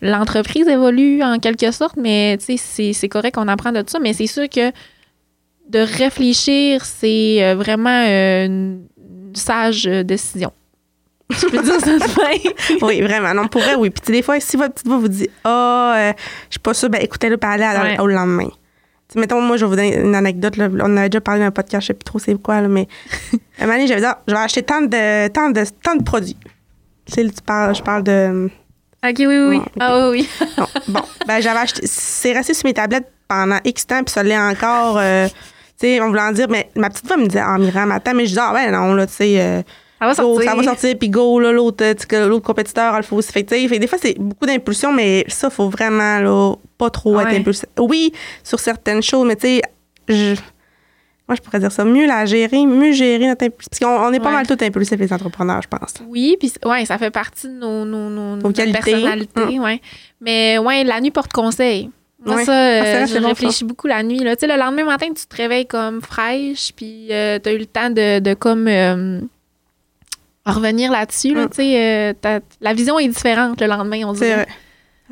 [0.02, 1.96] l'entreprise évolue en quelque sorte.
[1.96, 3.98] Mais tu sais, c'est, correct qu'on apprend de ça.
[3.98, 4.70] Mais c'est sûr que
[5.70, 8.84] de réfléchir, c'est euh, vraiment une
[9.34, 10.52] sage décision.
[11.30, 13.34] Je peux dire ça de oui, vraiment.
[13.34, 13.90] Non, pour vrai, oui.
[13.90, 16.12] Puis des fois, si votre petite voix vous dit Ah, euh,
[16.48, 17.98] je suis pas sûre, ben écoutez-le parler à Ouais.
[18.00, 18.46] au lendemain.
[18.48, 20.56] Tu sais, mettons, moi, je vais vous donner une anecdote.
[20.56, 20.68] Là.
[20.82, 22.86] On avait déjà parlé dans un podcast, je sais plus trop c'est quoi, là, mais
[23.58, 26.02] un moment donné, j'avais dit Ah, je vais acheter tant de, tant de, tant de
[26.04, 26.36] produits.
[27.06, 28.48] Tu sais, tu parles, je parle de.
[29.04, 29.60] OK, oui, oui, oui.
[29.80, 30.64] Ah oui, oui.
[30.88, 31.82] Bon, ben j'avais acheté.
[31.84, 34.98] C'est resté sur mes tablettes pendant X temps, puis ça l'est encore.
[34.98, 35.28] euh,
[35.78, 38.14] tu sais, on voulait en dire, mais ma petite voix me disait, ah, Myriam, attends,
[38.14, 39.40] mais je dis, ah, ouais, non, là, tu sais.
[39.40, 39.62] euh,
[39.98, 40.50] Ça va go, sortir.
[40.50, 43.32] ça va sortir, puis go, là, l'autre, euh, l'autre compétiteur, elle le fait aussi.
[43.32, 47.28] Fait que, des fois, c'est beaucoup d'impulsion, mais ça, faut vraiment, là, pas trop être
[47.30, 47.36] Ouais.
[47.38, 47.64] impulsif.
[47.78, 48.12] Oui,
[48.44, 49.62] sur certaines choses, mais tu sais,
[50.08, 50.34] je-
[51.28, 53.68] moi, je pourrais dire ça, mieux la gérer, mieux gérer notre impulsion.
[53.70, 54.32] Parce qu'on on est pas Ouais.
[54.34, 55.94] mal tous impulsifs, les entrepreneurs, je pense.
[56.06, 59.80] Oui, puis ouais, ça fait partie de nos, nos, nos, personnalités, ouais.
[60.20, 61.90] Mais ouais, la nuit porte conseil.
[62.24, 62.44] Moi, Ouais.
[62.44, 64.18] ça, Ah, euh, je réfléchis beaucoup la nuit.
[64.18, 64.36] Là.
[64.36, 67.58] Tu sais, le lendemain matin, tu te réveilles comme fraîche, puis euh, tu as eu
[67.58, 69.20] le temps de, de comme euh,
[70.52, 71.34] revenir là-dessus.
[71.34, 71.50] Là, Mm.
[71.50, 74.34] tu sais, euh, la vision est différente le lendemain, on C'est dirait.
[74.44, 74.46] vrai.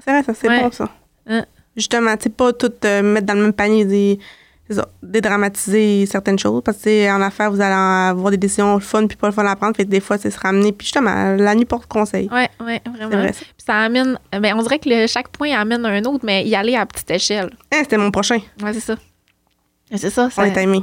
[0.04, 0.60] C'est vrai, ça, c'est Ouais.
[0.62, 0.88] bon, ça.
[1.26, 1.44] Hein?
[1.76, 4.18] Justement, tu sais, pas tout euh, mettre dans le même panier, des,
[4.70, 6.62] c'est dédramatiser certaines choses.
[6.64, 9.56] Parce que en affaires, vous allez avoir des décisions fun puis pas le fun à
[9.56, 9.76] prendre.
[9.76, 10.72] Fait que des fois, c'est se ramener.
[10.72, 12.28] Puis justement, la nuit porte conseil.
[12.32, 13.10] Ouais, ouais, C'est vraiment.
[13.22, 13.32] vrai.
[13.32, 13.40] ça.
[13.40, 16.54] Puis ça amène, ben, on dirait que le- chaque point amène un autre, mais y
[16.56, 17.50] aller à petite échelle.
[17.72, 18.38] Hein, c'était mon prochain.
[18.62, 18.94] Ouais, c'est ça.
[19.94, 20.26] C'est ça.
[20.26, 20.82] On ça est aimés.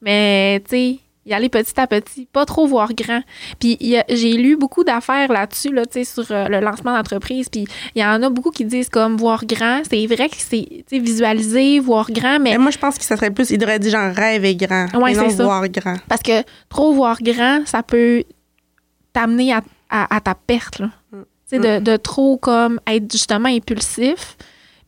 [0.00, 3.20] Mais, tu sais, y aller petit à petit, pas trop voir grand.
[3.60, 3.76] Puis
[4.08, 7.48] j'ai lu beaucoup d'affaires là-dessus, là, tu sais, sur euh, le lancement d'entreprise.
[7.48, 9.82] Puis il y en a beaucoup qui disent comme voir grand.
[9.88, 13.30] C'est vrai que c'est, visualiser, voir grand, mais Mais moi, je pense que ça serait
[13.30, 14.12] plus, il devrait dire genre
[14.54, 14.86] grand.
[15.00, 15.44] Ouais, et non c'est ça.
[15.44, 15.96] voir grand.
[16.08, 18.24] parce que trop voir grand, ça peut
[19.12, 20.90] t'amener à, à- à ta perte, là.
[21.12, 21.18] Mm.
[21.50, 24.36] Tu sais, de, de trop comme être justement impulsif.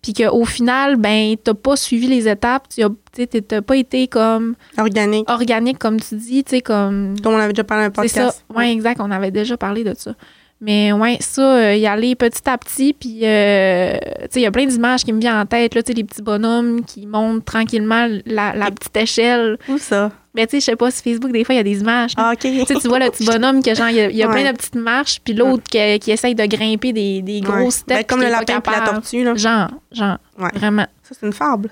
[0.03, 3.77] Puis qu'au final, ben, t'as pas suivi les étapes, tu as- tu sais, t'as pas
[3.77, 5.29] été comme Organique.
[5.31, 8.09] organique, comme tu dis, tu sais, comme Comme on avait déjà parlé dans un C'est
[8.09, 8.21] ça.
[8.27, 8.45] podcast.
[8.57, 9.01] Oui, exact.
[9.03, 10.15] On avait déjà parlé de ça.
[10.63, 12.93] Mais ouais, ça, euh, y aller petit à petit.
[12.93, 15.83] Puis, euh, tu sais, il y a plein d'images qui me viennent en tête, là,
[15.83, 19.57] tu sais, les petits bonhommes qui montent tranquillement la, la petite échelle.
[19.69, 20.11] Où ça?
[20.35, 22.13] Mais tu sais, je sais pas, sur Facebook, des fois, il y a des images.
[22.19, 22.41] Ah, OK.
[22.41, 24.35] Tu vois le petit bonhomme que genre, il y a, il y a Ouais.
[24.43, 27.71] plein de petites marches, puis l'autre qui, qui essaye de grimper des, des gros Ouais.
[27.71, 27.87] steps.
[27.99, 29.35] Ben, comme puis le lapin et la tortue, là.
[29.35, 30.51] Genre, genre, Ouais.
[30.55, 30.87] vraiment.
[31.03, 31.71] Ça, c'est une fable.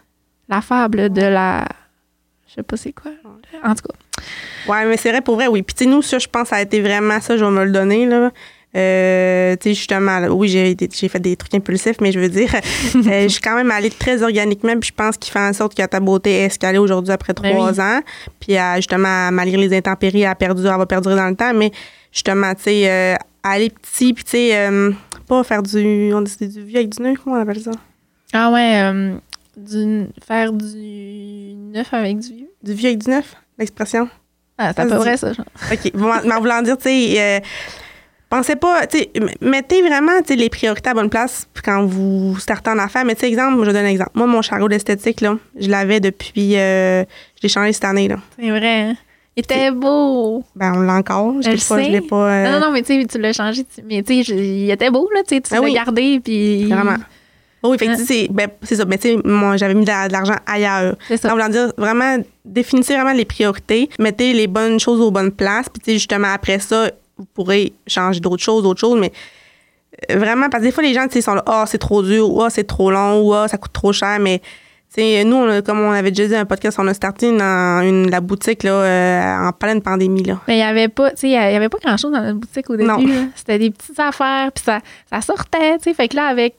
[0.48, 1.66] La fable de la.
[2.48, 3.10] Je sais pas c'est quoi.
[3.62, 4.72] En tout cas.
[4.72, 5.62] Ouais, mais c'est vrai, pour vrai, oui.
[5.62, 7.64] Puis, tu sais, nous, ça, je pense, ça a été vraiment ça, je vais me
[7.64, 8.30] le donner, là.
[8.76, 13.22] Euh, tu sais, justement, oui, j'ai fait des trucs impulsifs, mais je veux dire, euh,
[13.22, 15.84] je suis quand même allée très organiquement, puis je pense qu'il fait en sorte que
[15.86, 18.00] ta beauté est escalée aujourd'hui après Ben trois ans.
[18.40, 21.54] Puis euh, justement, malgré les intempéries, elle a perdu, elle va perdurer dans le temps,
[21.54, 21.70] mais
[22.12, 24.70] justement, tu sais, euh, aller petit, puis tu sais,
[25.28, 27.70] pas faire du, on dit du vieux avec du nœud, comment on appelle ça?
[28.32, 29.14] Ah ouais, euh,
[29.56, 32.50] du, faire du neuf avec du vieux.
[32.62, 34.08] Du vieux avec du neuf, l'expression?
[34.56, 35.32] Ah, c'est à peu près ça.
[35.32, 35.46] genre.
[35.72, 35.92] OK.
[35.94, 37.40] Bon, en en voulant dire, tu sais, euh,
[38.30, 38.82] pensez pas,
[39.40, 43.04] mettez vraiment, les priorités à bonne place quand vous startez en affaires.
[43.04, 44.10] Mais, tu sais, exemple, je donne un exemple.
[44.14, 47.02] Moi, mon chariot d'esthétique, là, je l'avais depuis, euh,
[47.36, 48.16] je l'ai changé cette année, là.
[48.38, 48.80] C'est vrai.
[48.82, 48.94] hein?
[49.36, 50.42] Il était beau.
[50.56, 51.34] Ben, on l'a encore.
[51.40, 52.16] Je Je pas, je l'ai pas.
[52.28, 53.64] euh, Non, non, mais tu sais, tu l'as changé.
[53.88, 55.20] Mais tu sais, il était beau, là.
[55.26, 55.72] Tu Ah l'as oui.
[55.74, 56.64] gardé, puis.
[56.64, 56.96] Vraiment.
[57.62, 58.84] Oui, fait que, c'est ben, c'est ça.
[58.84, 60.96] Mais, tu sais, moi, j'avais mis de la- de l'argent ailleurs.
[61.08, 61.30] C'est ça.
[61.30, 65.80] Voulant dire, vraiment, définissez vraiment les priorités, mettez les bonnes choses aux bonnes places, puis
[65.84, 69.12] tu sais, justement, après ça, vous pourrez changer d'autres choses, d'autres choses, mais
[70.10, 72.30] euh, vraiment, parce que des fois, les gens, sais, sont là, ah, c'est trop dur,
[72.32, 75.36] ou ah, c'est trop long, ou ah, ça coûte trop cher, mais tu sais, nous,
[75.36, 78.10] on a- comme on avait déjà dit dans un podcast, on a starté dans une,
[78.10, 80.22] la boutique là, euh, en pleine pandémie.
[80.22, 80.40] Là.
[80.48, 82.70] Mais il y avait pas, tu sais, il y avait pas grand-chose dans notre boutique
[82.70, 82.90] au début.
[83.34, 85.94] C'était des petites affaires, puis ça, ça sortait, tu sais.
[85.94, 86.56] Fait que là, avec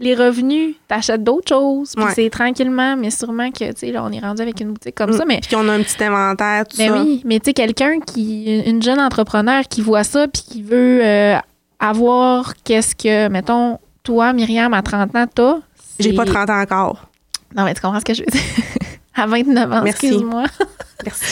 [0.00, 2.12] les revenus, t'achètes d'autres choses, puis Ouais.
[2.14, 5.12] c'est tranquillement, mais sûrement que, tu sais, là, on est rendu avec une boutique comme
[5.12, 7.02] ça, mais Puis qu'on a un petit inventaire, tout Mais ça.
[7.02, 11.00] oui, mais tu sais, quelqu'un qui, une jeune entrepreneur qui voit ça puis qui veut
[11.04, 11.36] euh,
[11.78, 15.56] avoir qu'est-ce que, mettons, toi, Myriam, à 30 ans, t'as.
[15.98, 17.06] J'ai pas 30 ans encore.
[17.54, 18.40] Non, mais tu comprends ce que je veux dire.
[19.14, 20.44] à 29 ans, excuse-moi.
[21.04, 21.24] Merci.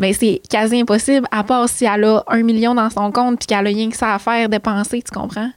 [0.00, 3.46] Mais c'est quasi impossible, à part si elle a un million dans son compte puis
[3.46, 5.50] qu'elle a rien que ça à faire, dépenser, tu comprends?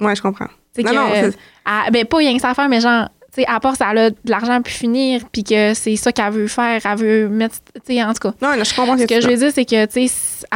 [0.00, 0.48] Ouais, je comprends.
[0.84, 3.46] Non, que, non, elle- ben, pas rien que ça à faire, mais genre, tu sais,
[3.48, 6.32] à part si elle a de l'argent à pu finir puis que c'est ça qu'elle
[6.32, 8.34] veut faire, elle veut mettre, tu sais, en tout cas.
[8.42, 10.46] Non, non, je comprends Ce que tu je veux dire, c'est que, tu sais, c'est-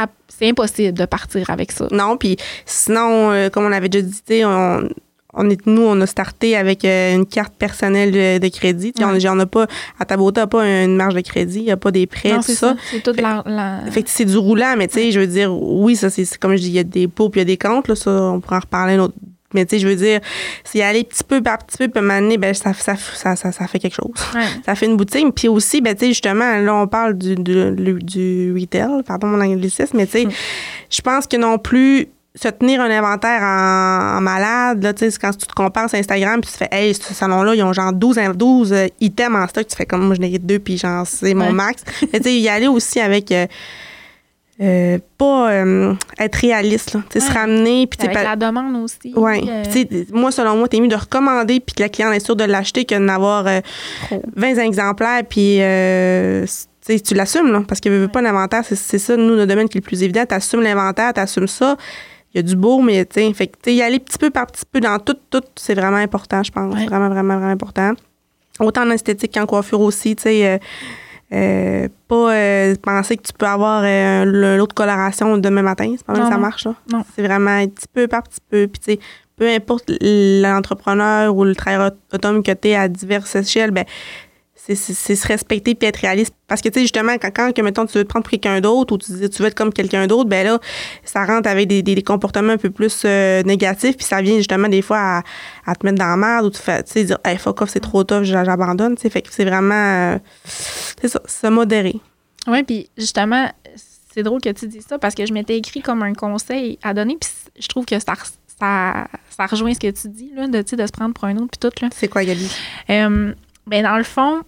[0.49, 1.87] impossible de partir avec ça.
[1.91, 4.89] Non, puis sinon, euh, comme on avait déjà dit, tu sais, on,
[5.33, 8.91] on est, nous, on a starté avec euh, une carte personnelle de, crédit.
[8.99, 9.05] Ouais.
[9.29, 9.67] On n'a pas,
[9.99, 12.07] à ta beauté, on n'a pas une marge de crédit, il n'y a pas des
[12.07, 12.73] prêts, Non, tout c'est ça.
[12.73, 12.75] ça.
[12.91, 15.27] C'est tout Fait- la, la- Fait que c'est du roulant, mais tu sais, je veux
[15.27, 17.45] dire, oui, ça, c'est comme je dis, il y a des pots puis il y
[17.49, 19.13] a des comptes, là, ça, on pourra en reparler un autre.
[19.53, 20.19] Mais tu sais, je veux dire,
[20.63, 23.67] c'est aller petit peu par petit peu, puis donné, ben, ça, ça, ça, ça, ça
[23.67, 24.11] fait quelque chose.
[24.33, 24.41] Ouais.
[24.65, 25.33] Ça fait une boutique.
[25.35, 29.41] Puis aussi, ben, tu sais, justement, là, on parle du, du, du retail, pardon mon
[29.41, 30.31] anglicisme, mais tu sais, Mm.
[30.89, 35.17] je pense que non plus se tenir un inventaire en, en malade, là, tu sais,
[35.21, 37.93] quand tu te compares sur Instagram, puis tu fais, hey, ce salon-là, ils ont genre
[37.93, 40.77] 12, in- 12 euh, items en stock, tu fais comme moi, je n'ai deux, puis
[40.79, 41.51] genre, c'est mon Ouais.
[41.53, 41.83] max.
[42.11, 43.31] Mais tu sais, y aller aussi avec.
[43.31, 43.45] euh,
[44.61, 47.01] euh, pas euh, être réaliste, là.
[47.09, 47.39] Tu sais, se Ouais.
[47.39, 49.11] ramener, puis Avec la demande aussi.
[49.15, 49.41] Ouais.
[49.49, 52.43] euh, moi, selon moi, t'es mieux de recommander puis que la cliente est sûre de
[52.43, 52.93] l'acheter que
[53.47, 53.61] euh,
[54.05, 54.21] Trop.
[54.35, 55.57] 20 exemplaires puis
[56.85, 57.63] tu l'assumes, là.
[57.67, 60.25] Parce que veux pas l'inventaire, c'est, ça, nous, notre domaine qui est le plus évident.
[60.25, 61.75] T'assumes l'inventaire, t'assumes ça.
[62.33, 64.17] Il y a du beau, mais tu sais, fait que, tu sais, y aller petit
[64.17, 66.73] peu par petit peu dans tout, tout, c'est vraiment important, je pense.
[66.75, 66.85] Ouais.
[66.85, 67.93] Vraiment, vraiment, vraiment important.
[68.59, 70.59] Autant en esthétique qu'en coiffure aussi, tu sais.
[71.33, 75.93] Euh, pas euh, penser que tu peux avoir euh, l'autre coloration demain matin.
[75.97, 76.75] C'est pas mal Non, ça marche, là.
[76.91, 77.03] Non.
[77.15, 78.67] C'est vraiment un petit peu par petit peu.
[78.67, 78.99] Puis, tu sais,
[79.35, 83.85] peu importe l'entrepreneur ou le travailleur autonome que tu es à diverses échelles, ben,
[84.75, 86.33] c'est se respecter puis être réaliste.
[86.47, 88.61] Parce que, tu sais, justement, quand, quand que, mettons, tu veux te prendre pour quelqu'un
[88.61, 90.59] d'autre ou tu, tu veux être comme quelqu'un d'autre, ben là,
[91.03, 94.37] ça rentre avec des, des- des comportements un peu plus euh, négatifs puis ça vient
[94.37, 95.23] justement des fois à,
[95.65, 97.69] à te mettre dans la merde ou tu fais, tu sais, dire, hey, fuck off,
[97.69, 99.09] c'est trop tough, j'a- j'abandonne, tu sais.
[99.09, 99.73] Fait que c'est vraiment,
[100.13, 101.95] euh, c'est ça, se modérer.
[102.47, 103.49] Oui, puis justement,
[104.13, 106.93] c'est drôle que tu dis ça parce que je m'étais écrit comme un conseil à
[106.93, 108.13] donner, puis je trouve que ça,
[108.59, 111.57] ça, ça rejoint ce que tu dis, là, de, de se prendre pour un autre,
[111.59, 111.81] puis tout.
[111.83, 111.89] Là.
[111.93, 112.49] C'est quoi, Gabi?
[112.89, 113.33] Euh,
[113.65, 114.41] ben, dans le fond,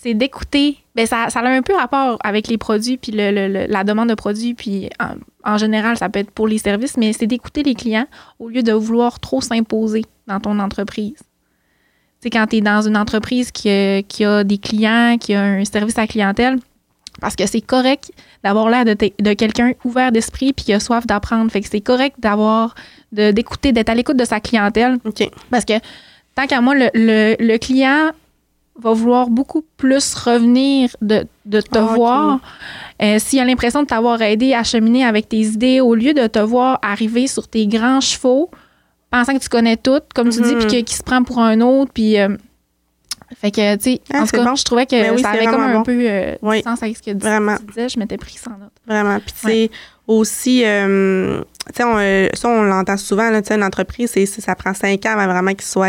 [0.00, 0.76] c'est d'écouter.
[0.94, 3.84] Ben, ça, ça a un peu rapport avec les produits, puis le, le- le- la
[3.84, 5.14] demande de produits, puis en,
[5.54, 8.06] en général, ça peut être pour les services, mais c'est d'écouter les clients
[8.38, 11.14] au lieu de vouloir trop s'imposer dans ton entreprise.
[11.18, 11.22] Tu
[12.24, 15.42] sais, quand tu es dans une entreprise qui, a- qui a des clients, qui a
[15.42, 16.58] un service à la clientèle,
[17.20, 18.12] parce que c'est correct
[18.44, 21.50] d'avoir l'air de, de quelqu'un ouvert d'esprit puis qui a soif d'apprendre.
[21.50, 22.74] Fait que c'est correct d'avoir,
[23.12, 24.98] d'écouter, d'être à l'écoute de sa clientèle.
[25.04, 25.26] OK.
[25.50, 25.72] Parce que
[26.34, 28.10] tant qu'à moi, le, le- le client
[28.80, 32.40] va vouloir beaucoup plus revenir de, de te Ah, voir.
[33.02, 36.26] Euh, S'il a l'impression de t'avoir aidé à cheminer avec tes idées, au lieu de
[36.26, 38.50] te voir arriver sur tes grands chevaux,
[39.10, 40.58] pensant que tu connais tout, comme tu dis, Mhm.
[40.58, 42.18] puis que- qui se prend pour un autre, puis...
[42.18, 42.36] euh,
[43.40, 44.54] fait que, tu sais, Ah, en tout cas, bon.
[44.54, 45.82] je trouvais que Ben oui, ça avait comme un bon.
[45.82, 46.62] peu euh, Oui.
[46.62, 47.88] sens avec ce que tu, disais.
[47.88, 48.70] Je m'étais pris sans note.
[48.86, 49.18] Vraiment.
[49.18, 49.70] Puis, tu sais,
[50.06, 51.40] aussi, euh,
[51.74, 54.74] tu sais, ça, on l'entend souvent, là, tu sais, une entreprise, c'est, c'est- ça prend
[54.74, 55.88] cinq ans avant vraiment qu'il soit,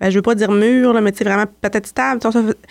[0.00, 2.20] ben, je veux pas dire mûr, là, mais tu vraiment peut-être stable.
[2.22, 2.30] ça-.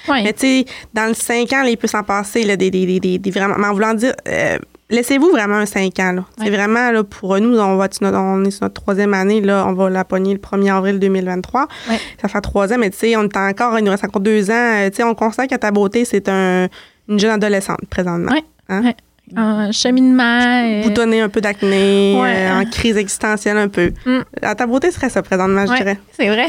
[0.10, 3.00] Mais tu sais, dans le cinq ans, là, il peut s'en passer, là, des, des,
[3.00, 4.58] des, des- vraiment, mais en voulant dire, euh,
[4.92, 6.12] laissez-vous vraiment un 5 ans.
[6.12, 6.26] là.
[6.38, 6.50] C'est Ouais.
[6.52, 9.90] vraiment là, pour nous, on, va, on est sur notre troisième année, là, on va
[9.90, 11.68] la pogner le 1er avril 2023.
[11.90, 12.00] Ouais.
[12.22, 14.52] Ça fait trois ans, mais tu sais, on est encore, il nous reste encore deux
[14.52, 14.54] ans.
[14.54, 16.68] Euh, Tu sais, on constate que ta beauté, c'est un,
[17.10, 18.34] une jeune adolescente présentement.
[18.70, 18.94] Hein?
[19.36, 20.84] En cheminement.
[20.84, 22.36] Boutonner un peu d'acné, Ouais.
[22.36, 23.92] euh, en crise existentielle un peu.
[24.06, 24.20] Mm.
[24.44, 25.98] À ta beauté serait ça présentement, je dirais.
[26.16, 26.46] C'est vrai.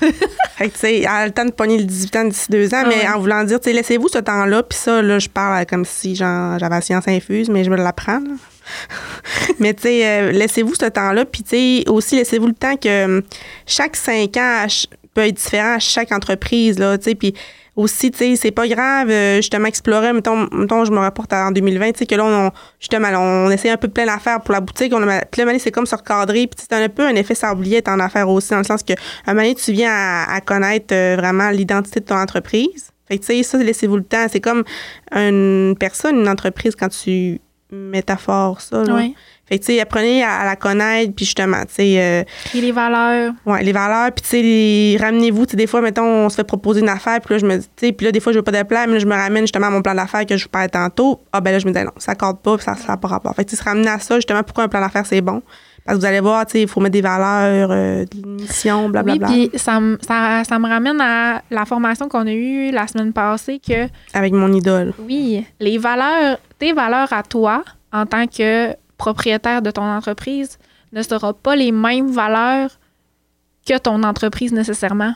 [0.00, 2.74] Fait que, tu sais, elle a le temps de pogner le 18 ans d'ici deux
[2.74, 3.08] ans, Ah mais ouais.
[3.08, 6.14] en voulant dire, tu sais, laissez-vous ce temps-là, puis ça, là, je parle comme si
[6.16, 8.20] genre, j'avais la science infuse, mais je me l'apprends.
[8.20, 8.34] là.
[9.58, 11.50] mais, tu sais, euh, laissez-vous ce temps-là, puis, tu
[11.84, 13.22] sais, aussi, laissez-vous le temps que
[13.66, 17.34] chaque cinq ans à ch- peut être différent à chaque entreprise, là, tu sais, puis
[17.78, 21.52] aussi, tu sais, c'est pas grave, euh, justement, explorer, mettons, mettons, je me rapporte en
[21.52, 24.60] 2020, tu sais, que là, on, justement, on essaie un peu plein d'affaires pour la
[24.60, 27.36] boutique, on a, puis là, c'est comme se recadrer, puis c'est un peu un effet
[27.36, 30.40] sablier en affaires aussi, dans le sens que, un moment donné, tu viens à, à
[30.40, 32.90] connaître euh, vraiment l'identité de ton entreprise.
[33.06, 34.26] Fait que, tu sais, ça, laissez-vous le temps.
[34.28, 34.64] C'est comme
[35.12, 38.94] une personne, une entreprise, quand tu métaphores ça, là.
[38.96, 39.14] Ouais.
[39.48, 42.22] Fait que, tu sais, apprenez à, à la connaître, puis justement, tu sais, euh,
[42.54, 43.32] Et les valeurs.
[43.46, 44.28] Ouais, les valeurs, puis tu
[44.98, 47.38] sais, ramenez-vous, tu sais, des fois, mettons, on se fait proposer une affaire, puis là,
[47.38, 48.94] je me dis, tu sais, puis là, des fois, je veux pas de plan, mais
[48.94, 51.20] là, je me ramène justement à mon plan d'affaires que je vous parlais tantôt.
[51.32, 53.34] Ah, ben là, je me dis, non, ça accorde pas, puis ça n'a pas rapport.
[53.34, 55.42] Fait que, tu se ramener à ça, justement, pourquoi un plan d'affaires, c'est bon?
[55.84, 59.28] Parce que vous allez voir, tu sais, il faut mettre des valeurs, euh, de blablabla.
[59.28, 63.14] Oui, puis ça, ça, ça me ramène à la formation qu'on a eue la semaine
[63.14, 64.92] passée que, Avec mon idole.
[64.98, 70.58] oui, les valeurs, tes valeurs à toi, en tant que propriétaire de ton entreprise,
[70.92, 72.78] ne seront pas les mêmes valeurs
[73.66, 75.14] que ton entreprise nécessairement.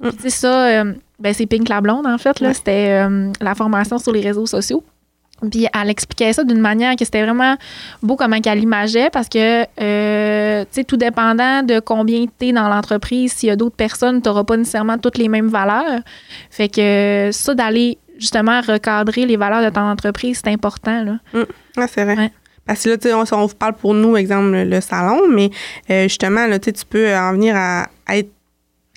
[0.00, 0.08] Mm.
[0.08, 2.40] Puis, tu sais, ça, euh, ben, c'est Pink la blonde, en fait.
[2.40, 2.48] là.
[2.48, 2.54] Ouais.
[2.54, 4.82] C'était euh, la formation sur les réseaux sociaux.
[5.50, 7.56] Puis elle expliquait ça d'une manière que c'était vraiment
[8.02, 12.52] beau comment qu'elle imageait parce que, euh, tu sais, tout dépendant de combien tu es
[12.52, 16.00] dans l'entreprise, s'il y a d'autres personnes, tu n'auras pas nécessairement toutes les mêmes valeurs.
[16.50, 21.04] Fait que ça, d'aller justement recadrer les valeurs de ton entreprise, c'est important.
[21.04, 21.18] Là.
[21.34, 22.16] Ouais, c'est vrai.
[22.16, 22.32] Ouais.
[22.66, 25.50] Parce que là, tu sais, on, on vous parle pour nous, exemple, le, salon, mais
[25.90, 28.30] euh, justement, là, tu peux en venir à, être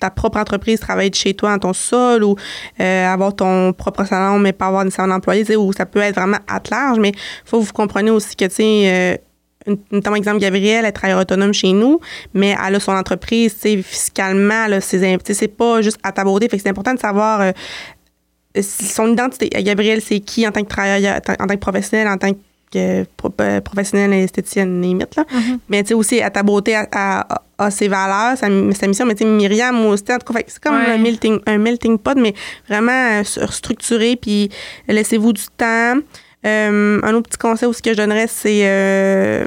[0.00, 2.34] ta propre entreprise, travailler de chez toi dans ton sol ou
[2.80, 6.38] euh, avoir ton propre salon, mais pas avoir nécessairement sais, ou ça peut être vraiment
[6.48, 7.12] à large, mais
[7.44, 9.18] faut que vous compreniez aussi que, tu sais,
[9.68, 12.00] euh, notamment exemple Gabrielle, elle travaille autonome chez nous,
[12.32, 16.24] mais elle a son entreprise, tu sais, fiscalement, là, sais, c'est pas juste à ta
[16.24, 17.52] beauté, fait que c'est important de savoir euh,
[18.62, 19.50] son identité.
[19.54, 22.38] Euh, Gabrielle, c'est qui en tant que travailleur, en tant que professionnel, en tant que
[22.76, 23.04] euh,
[23.60, 25.24] professionnelle esthéticienne limite là.
[25.68, 29.04] Mais tu sais aussi à ta beauté, à, à- à ses valeurs, sa, sa mission.
[29.06, 30.92] Mais tu sais Myriam aussi, en tout cas, c'est comme Ouais.
[30.92, 32.32] un melting un melting pot, mais
[32.68, 34.16] vraiment euh, structuré.
[34.16, 34.48] Puis
[34.88, 35.96] laissez-vous du temps.
[36.46, 39.44] Euh, un autre petit conseil aussi que je donnerais, c'est euh,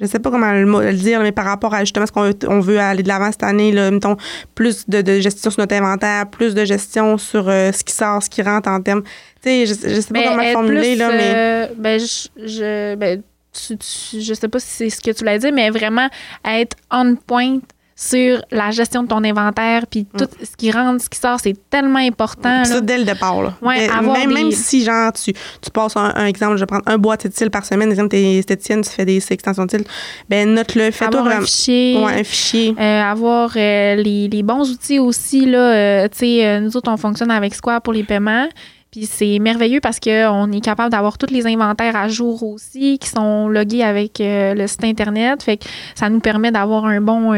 [0.00, 2.34] je sais pas comment le, le dire, mais par rapport à justement ce qu'on veut,
[2.48, 4.16] on veut aller de l'avant cette année, là, mettons,
[4.54, 8.22] plus de, de gestion sur notre inventaire, plus de gestion sur euh, ce qui sort,
[8.22, 9.02] ce qui rentre en termes.
[9.02, 9.10] Tu
[9.42, 11.32] sais, je, je sais pas comment être formuler, plus, là, mais.
[11.34, 15.24] euh, ben, je, je, ben, tu, tu- je sais pas si c'est ce que tu
[15.24, 16.08] l'as dit, mais vraiment
[16.44, 17.58] être on point
[18.02, 21.54] sur la gestion de ton inventaire, puis tout ce qui rentre, ce qui sort, c'est
[21.68, 22.64] tellement important.
[22.64, 23.42] Ça, dès le départ.
[23.42, 23.52] Là.
[23.60, 26.60] Ouais, Dès- avoir même, des- même si, genre, tu, tu passes un, un exemple, je
[26.60, 29.66] vais prendre un bois de cils par semaine, exemple, t'es esthéticienne, tu fais des extensions
[29.66, 29.84] de cils,
[30.30, 32.74] ben note-le, fais-toi avoir un fichier, Ouais, un fichier.
[32.80, 35.44] euh, avoir euh, les, les bons outils aussi.
[35.44, 35.58] Là,
[36.04, 38.48] euh, tu sais, nous autres, on fonctionne avec Square pour les paiements.
[38.90, 43.08] Puis c'est merveilleux parce qu'on est capable d'avoir tous les inventaires à jour aussi qui
[43.08, 45.42] sont logués avec le site Internet.
[45.44, 47.32] Fait que ça nous permet d'avoir un bon,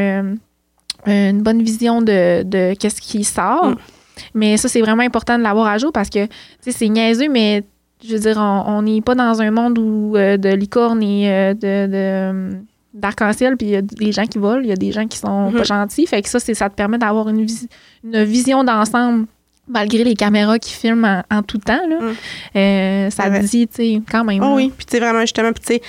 [1.06, 3.70] une bonne vision de, de qu'est-ce qui sort.
[3.70, 3.76] Mm.
[4.34, 7.28] Mais ça, c'est vraiment important de l'avoir à jour parce que, tu sais, c'est niaiseux,
[7.30, 7.64] mais
[8.04, 11.54] je veux dire, on n'est pas dans un monde où euh, de licorne et euh,
[11.54, 12.56] de- de
[12.94, 15.16] d'arc-en-ciel, puis il y a des gens qui volent, il y a des gens qui
[15.16, 16.06] sont pas gentils.
[16.06, 17.66] Fait que ça, c'est, ça te permet d'avoir une, vis-
[18.04, 19.24] une vision d'ensemble,
[19.66, 21.80] malgré les caméras qui filment en, en tout temps.
[21.88, 21.98] Là.
[22.54, 24.42] Euh, ça te dit, tu sais, quand même.
[24.44, 25.82] Oh oui, puis tu sais, vraiment, justement, puis tu sais,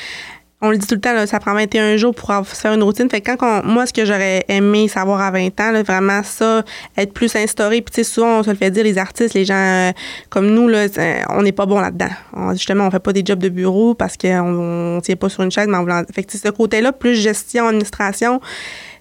[0.65, 2.73] on le dit tout le temps, là, ça prend 21 jours pour avoir- se faire
[2.73, 3.09] une routine.
[3.09, 6.23] Fait que quand on- moi, ce que j'aurais aimé savoir à 20 ans, là, vraiment
[6.23, 6.63] ça,
[6.97, 7.81] être plus instauré.
[7.81, 9.91] Puis tu sais, souvent, on se le fait dire, les artistes, les gens euh,
[10.29, 12.09] comme nous, là, c'est- on n'est pas bon là-dedans.
[12.33, 15.43] On- justement, on fait pas des jobs de bureau parce qu'on on tient pas sur
[15.43, 16.01] une chaise, mais en voulant...
[16.13, 18.39] Fait que ce côté-là, plus gestion, administration,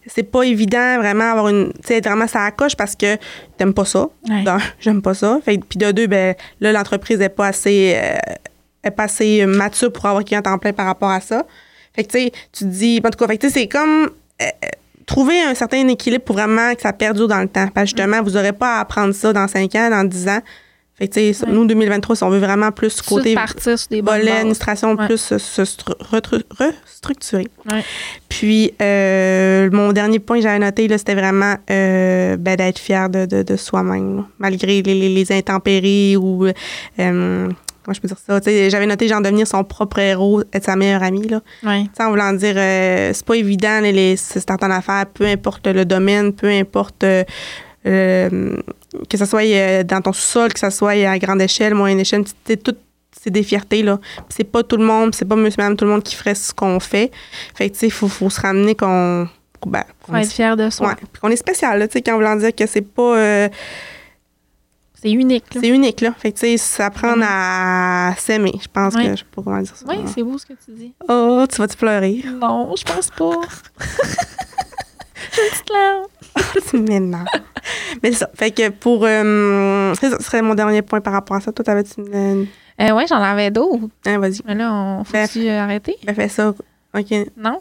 [0.07, 1.73] c'est pas évident vraiment avoir une...
[1.75, 3.17] Tu sais, vraiment ça coche parce que
[3.57, 4.09] t'aimes pas ça.
[4.29, 4.43] Ouais.
[4.43, 5.39] D'un, j'aime pas ça.
[5.45, 8.17] Fait, puis de deux, ben là, l'entreprise est pas assez, euh,
[8.85, 11.45] est pas assez mature pour avoir quelqu'un à temps plein par rapport à ça.
[11.95, 13.69] Fait que tu sais, tu te dis, en tout cas, fait que tu sais, c'est
[13.69, 14.69] comme euh, euh,
[15.07, 17.69] trouver un certain équilibre pour vraiment que ça perdure dans le temps.
[17.75, 20.41] Parce que justement, vous n'aurez pas à apprendre ça dans 5 ans, dans 10 ans.
[20.95, 24.03] Fait que tu sais, nous, 2023, si on veut vraiment plus côté partir sur des
[24.33, 27.49] administration, plus se, se restructurer.
[28.29, 33.09] Puis, euh, mon dernier point que j'avais noté, là, c'était vraiment euh, ben, d'être fier
[33.09, 36.47] de, de, de soi-même, malgré les, les- les intempéries ou
[36.99, 37.49] euh,
[37.83, 38.41] comment je peux dire ça?
[38.69, 41.29] J'avais noté genre devenir son propre héros, être sa meilleure amie.
[41.29, 41.41] Là.
[41.99, 45.85] En voulant dire, euh, c'est pas évident, les, les, c'est en affaire, peu importe le
[45.85, 47.25] domaine, peu importe euh,
[47.87, 48.57] euh,
[49.09, 52.63] que ce soit dans ton sol, que ce soit à grande échelle, moyenne échelle, c'est
[52.63, 52.77] tout.
[53.25, 54.01] C'est des fiertés, là.
[54.31, 56.53] C'est pas tout le monde, c'est pas monsieur, madame, tout le monde qui ferait ce
[56.53, 57.13] qu'on fait.
[57.55, 59.29] Fait que, tu sais, il faut, faut se ramener qu'on.
[59.65, 60.89] Ben, Faut être fier de soi.
[60.89, 63.49] ouais, puis qu'on est spécial, là, tu sais, quand voulant dire que c'est pas.
[65.03, 65.53] C'est unique.
[65.55, 65.61] là.
[65.61, 66.13] c'est unique, là.
[66.17, 67.25] Fait que, tu sais, ça prend Mhm.
[67.29, 68.53] à s'aimer.
[68.63, 69.05] Je pense Ouais.
[69.07, 69.11] que.
[69.11, 69.85] Je sais pas comment dire ça.
[69.89, 70.93] Oui, c'est beau ce que tu dis.
[71.09, 72.23] Oh, tu vas-tu pleurer?
[72.41, 73.33] Non, je pense pas.
[75.35, 76.07] Une petite larme.
[76.71, 77.27] tu m'énerves.
[78.03, 78.31] Mais c'est ça.
[78.35, 79.05] Fait que pour.
[79.05, 81.53] euh, ça, ce serait mon dernier point par rapport à ça.
[81.53, 82.15] Toi, t'avais-tu une.
[82.15, 82.47] une-
[82.81, 83.89] Euh, ouais, j'en avais d'autres.
[84.07, 84.41] Hein, vas-y.
[84.47, 85.97] Mais là, on faut Ben, arrêter?
[86.05, 86.49] Ben, fais ça.
[86.95, 87.15] OK.
[87.37, 87.59] Non?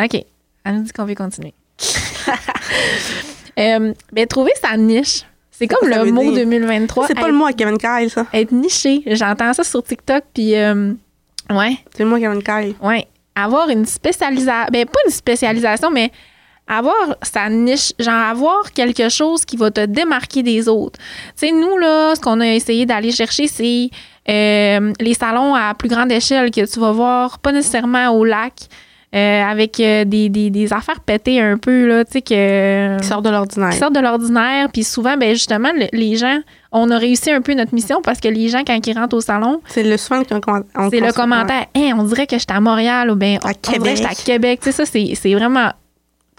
[0.00, 0.24] OK.
[0.64, 1.52] Elle nous dit qu'on veut continuer.
[3.58, 5.24] euh, ben, trouver sa niche.
[5.60, 7.06] C'est comme le mot dire- 2023.
[7.06, 8.26] C'est pas être, le mot à Kevin Kyle, ça.
[8.32, 9.02] être niché.
[9.06, 10.92] J'entends ça sur TikTok, puis euh,
[11.50, 12.74] ouais, C'est le mot à Kevin Kyle.
[12.82, 13.06] ouais.
[13.34, 16.10] Avoir une spécialisation, ben pas une spécialisation, mais
[16.66, 20.98] avoir sa niche, genre avoir quelque chose qui va te démarquer des autres.
[21.38, 23.88] Tu sais, nous, là, ce qu'on a essayé d'aller chercher, c'est
[24.28, 28.54] euh, les salons à plus grande échelle que tu vas voir, pas nécessairement au lac,
[29.14, 33.06] euh, avec euh, des, des, des affaires pétées un peu, là, tu sais, que Qui
[33.08, 33.70] sort de l'ordinaire.
[33.70, 34.68] qui sortent de l'ordinaire.
[34.72, 36.38] Puis souvent, ben justement, le- les gens,
[36.70, 39.20] on a réussi un peu notre mission parce que les gens, quand ils rentrent au
[39.20, 43.10] salon, C'est le souvent qu'on c'est le commentaire Hey, on dirait que j'étais à Montréal
[43.10, 44.60] ou bien on, dirait que j'étais à Québec.
[44.62, 45.70] Tu sais, ça, c'est vraiment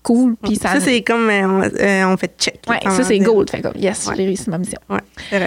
[0.04, 0.36] cool.
[0.42, 2.62] Puis ça, Ça, c'est comme euh, on, euh, on fait check.
[2.70, 3.50] ouais, ça, c'est gold.
[3.50, 4.14] Fait comme, yes, Ouais.
[4.16, 4.80] j'ai réussi ma mission.
[4.90, 5.38] Ouais, ça.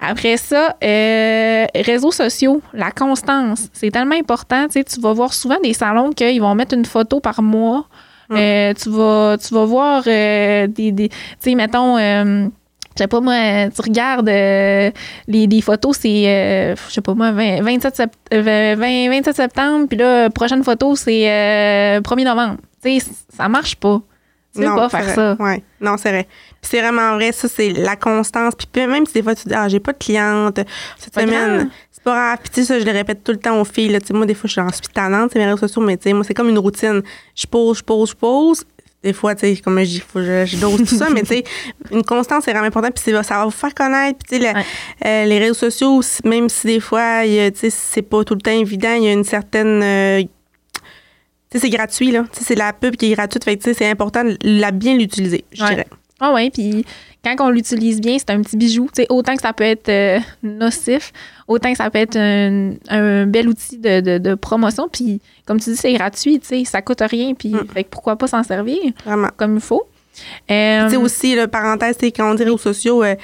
[0.00, 4.66] Après ça, euh, réseaux sociaux, la constance, c'est tellement important.
[4.66, 7.86] Tu sais, tu vas voir souvent des salons qu'ils vont mettre une photo par mois.
[8.32, 12.46] Euh, tu, vas, tu vas voir euh, des, des- Tu sais, mettons, euh,
[12.96, 14.90] je sais pas moi, tu regardes euh,
[15.26, 19.34] les, les photos, c'est, euh, je sais pas moi, 20 27, sept- euh, 20 27
[19.36, 22.56] septembre, puis là, prochaine photo, c'est euh, 1er novembre.
[22.82, 24.00] Tu sais, ça marche pas.
[24.54, 25.14] Tu Non, pas c'est faire vrai.
[25.14, 25.36] ça.
[25.38, 25.62] Ouais.
[25.80, 26.26] Non, c'est vrai.
[26.60, 27.30] C'est vraiment vrai.
[27.32, 28.54] Ça, c'est la constance.
[28.56, 30.60] Puis même si des fois, tu dis, ah, j'ai pas de cliente
[30.98, 31.70] cette Pas semaine.
[31.92, 32.38] C'est pas grave.
[32.42, 33.88] Puis tu sais, ça, je le répète tout le temps aux filles.
[33.90, 33.98] Là.
[34.12, 36.34] Moi, des fois, je suis tannante, c'est mes réseaux sociaux, mais tu sais, moi, c'est
[36.34, 37.02] comme une routine.
[37.36, 38.64] Je pose, je pose, je pose.
[39.02, 41.28] Des fois, tu sais, comme je dis, faut je, je dose tout ça, mais tu
[41.28, 41.44] sais,
[41.92, 42.90] une constance, c'est vraiment important.
[42.90, 44.18] Puis ça va vous faire connaître.
[44.18, 44.64] Puis tu sais, Ouais.
[45.06, 48.50] euh, les réseaux sociaux, même si des fois, tu sais, c'est pas tout le temps
[48.50, 49.80] évident, il y a une certaine.
[49.82, 50.22] euh,
[51.58, 52.24] c'est gratuit, là.
[52.32, 53.44] C'est la pub qui est gratuite.
[53.44, 55.86] Fait que, tu sais, c'est important de la bien l'utiliser, je dirais.
[56.20, 56.84] Ah ouais, puis
[57.24, 58.88] quand on l'utilise bien, c'est un petit bijou.
[58.94, 61.12] Tu sais, autant que ça peut être euh, nocif,
[61.48, 64.88] autant que ça peut être un, un bel outil de, de- de promotion.
[64.92, 67.32] Puis comme tu dis, c'est gratuit, tu sais, ça coûte rien.
[67.34, 67.66] Puis Mm.
[67.72, 69.28] fait que pourquoi pas s'en servir Vraiment.
[69.36, 69.84] comme il faut.
[70.50, 73.14] Euh, Tu sais, aussi, le parenthèse, c'est quand on dit réseaux sociaux, euh,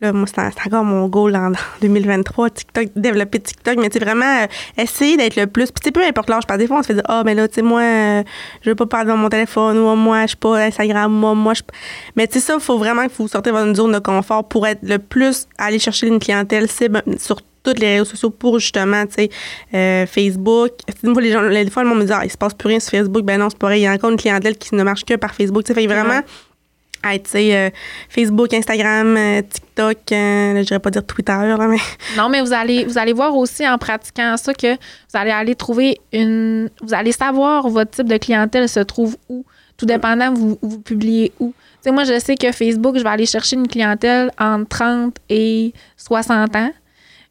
[0.00, 4.04] là, moi, c'est c'est encore mon goal en 2023, TikTok, développer TikTok, mais tu sais,
[4.04, 4.46] vraiment, euh,
[4.82, 5.70] essayer d'être le plus.
[5.70, 7.48] Puis, peu importe l'âge, parce que des fois, on se fait dire, ah, mais là,
[7.48, 8.22] tu sais, moi, euh,
[8.62, 11.54] je veux pas parler dans mon téléphone, ou moi, je suis pas Instagram, moi, moi,
[11.54, 11.74] je pas-
[12.16, 14.48] Mais, tu sais, ça, il faut vraiment que vous sortez de votre zone de confort
[14.48, 18.58] pour être le plus, aller chercher une clientèle cible sur tous les réseaux sociaux pour
[18.58, 19.30] justement, tu sais,
[19.74, 20.70] euh, Facebook.
[21.04, 22.80] Fois, les gens, des fois, le monde me dit, ah, il se passe plus rien
[22.80, 23.22] sur Facebook.
[23.22, 23.82] Ben non, c'est pareil.
[23.82, 25.64] Il y a encore une clientèle qui ne marche que par Facebook.
[25.64, 26.20] Tu sais, fait que vraiment,
[27.02, 27.70] tu sais, euh,
[28.08, 31.78] Facebook, Instagram, euh, TikTok, euh, je dirais pas dire Twitter, là, mais
[32.16, 35.54] Non, mais vous allez, vous allez voir aussi en pratiquant ça que vous allez aller
[35.54, 36.70] trouver une.
[36.82, 39.44] Vous allez savoir votre type de clientèle se trouve où.
[39.76, 41.54] Tout dépendant, vous, vous publiez où.
[41.82, 45.16] Tu sais, moi, je sais que Facebook, je vais aller chercher une clientèle entre 30
[45.30, 46.70] et 60 ans.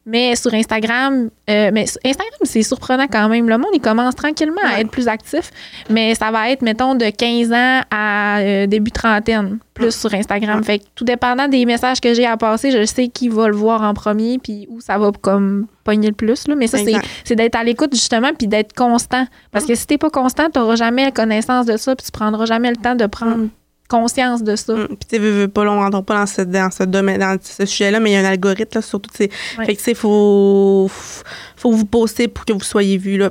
[0.06, 3.48] Mais sur Instagram, euh, mais Instagram, c'est surprenant quand même.
[3.48, 5.50] Le monde, il commence tranquillement à être plus actif,
[5.90, 10.60] mais ça va être, mettons, de 15 ans à euh, début trentaine, plus sur Instagram.
[10.60, 10.64] Ouais.
[10.64, 13.54] Fait que tout dépendant des messages que j'ai à passer, je sais qui va le
[13.54, 16.48] voir en premier, puis où ça va comme pogner le plus.
[16.48, 16.54] Là.
[16.54, 16.78] Mais ça,
[17.24, 19.26] c'est, d'être à l'écoute, justement, puis d'être constant.
[19.52, 22.46] Parce que si t'es pas constant, tu n'auras jamais connaissance de ça, puis tu prendras
[22.46, 23.48] jamais le temps de prendre
[23.90, 24.72] conscience de ça.
[24.72, 24.86] Mm.
[24.86, 27.20] Puis, tu sais, veux, veux pas, là, on rentre pas dans ce, dans ce domaine,
[27.20, 29.10] dans ce sujet-là, mais il y a un algorithme, là, surtout.
[29.18, 29.28] Ouais.
[29.66, 30.90] Fait que, tu sais, faut,
[31.56, 33.30] faut vous poster pour que vous soyez vus, là.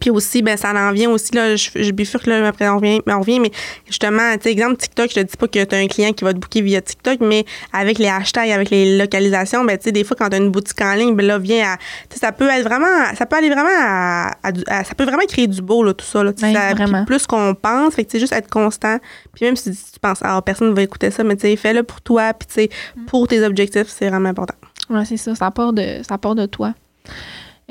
[0.00, 3.00] Puis aussi, ben, ça en vient aussi, là, je, je bifurque, là, après, on revient,
[3.08, 3.50] on revient, mais
[3.86, 6.22] justement, tu sais, exemple, TikTok, je te dis pas que tu as un client qui
[6.24, 9.92] va te booker via TikTok, mais avec les hashtags, avec les localisations, ben, tu sais,
[9.92, 11.76] des fois, quand tu as une boutique en ligne, ben, là, vient à,
[12.08, 12.86] tu sais, ça peut être vraiment,
[13.18, 15.92] ça peut aller vraiment à, à du- à- ça peut vraiment créer du beau, là,
[15.92, 17.04] tout ça, là, ça- vraiment.
[17.04, 18.98] plus qu'on pense, fait que, tu sais, juste être constant,
[19.34, 22.00] puis même si tu penses, ah, personne va écouter ça, mais tu sais, fais-le pour
[22.00, 22.70] toi, puis tu sais,
[23.08, 24.54] pour tes objectifs, c'est vraiment important.
[24.88, 25.34] Ouais, c'est ça.
[25.34, 26.74] Ça part de, ça part de toi.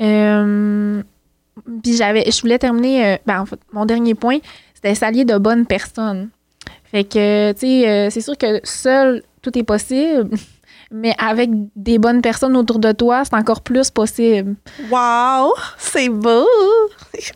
[0.00, 1.02] Euh,
[1.82, 4.38] puis j'avais, je voulais terminer, euh, ben, en fait, mon dernier point,
[4.74, 6.30] c'était s'allier de bonnes personnes.
[6.84, 10.30] Fait que, tu sais, euh, c'est sûr que seul, tout est possible,
[10.90, 14.56] mais avec des bonnes personnes autour de toi, c'est encore plus possible.
[14.90, 15.54] Wow!
[15.78, 16.46] C'est beau!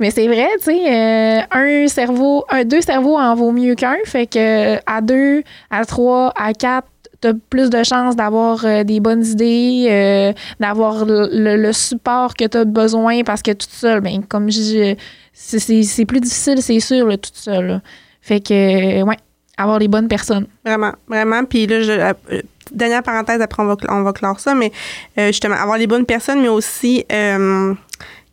[0.00, 3.96] Mais c'est vrai, tu sais, euh, un cerveau, un, deux cerveaux en vaut mieux qu'un.
[4.04, 6.88] Fait que à deux, à trois, à quatre,
[7.32, 12.64] plus de chances d'avoir euh, des bonnes idées, euh, d'avoir le, le support que t'as
[12.64, 14.94] besoin parce que toute seule, ben, comme je
[15.32, 17.80] c'est- plus difficile, c'est sûr, là, toute seule.
[18.20, 19.16] Fait que, euh, ouais,
[19.56, 20.46] avoir les bonnes personnes.
[20.64, 21.44] Vraiment, vraiment.
[21.44, 24.72] Puis là, je, dernière parenthèse, après on va, on va clore ça, mais
[25.16, 27.04] justement, avoir les bonnes personnes, mais aussi,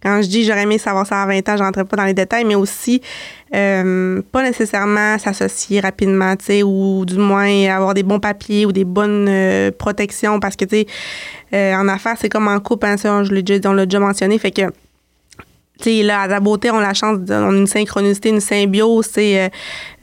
[0.02, 2.45] quand je dis j'aurais aimé savoir ça à 20 ans, je pas dans les détails,
[2.45, 3.02] mais aussi,
[3.54, 8.72] euh, pas nécessairement s'associer rapidement, tu sais, ou du moins avoir des bons papiers ou
[8.72, 10.86] des bonnes euh, protections, parce que, tu sais,
[11.54, 13.99] euh, en affaires, c'est comme en couple, hein, ça, je l'ai déjà, on l'a déjà
[13.99, 14.72] mentionné, fait que
[15.82, 18.39] tu sais, là, à la beauté, on a la chance, de, on une synchronicité, une
[18.39, 19.10] symbiose.
[19.18, 19.49] Euh,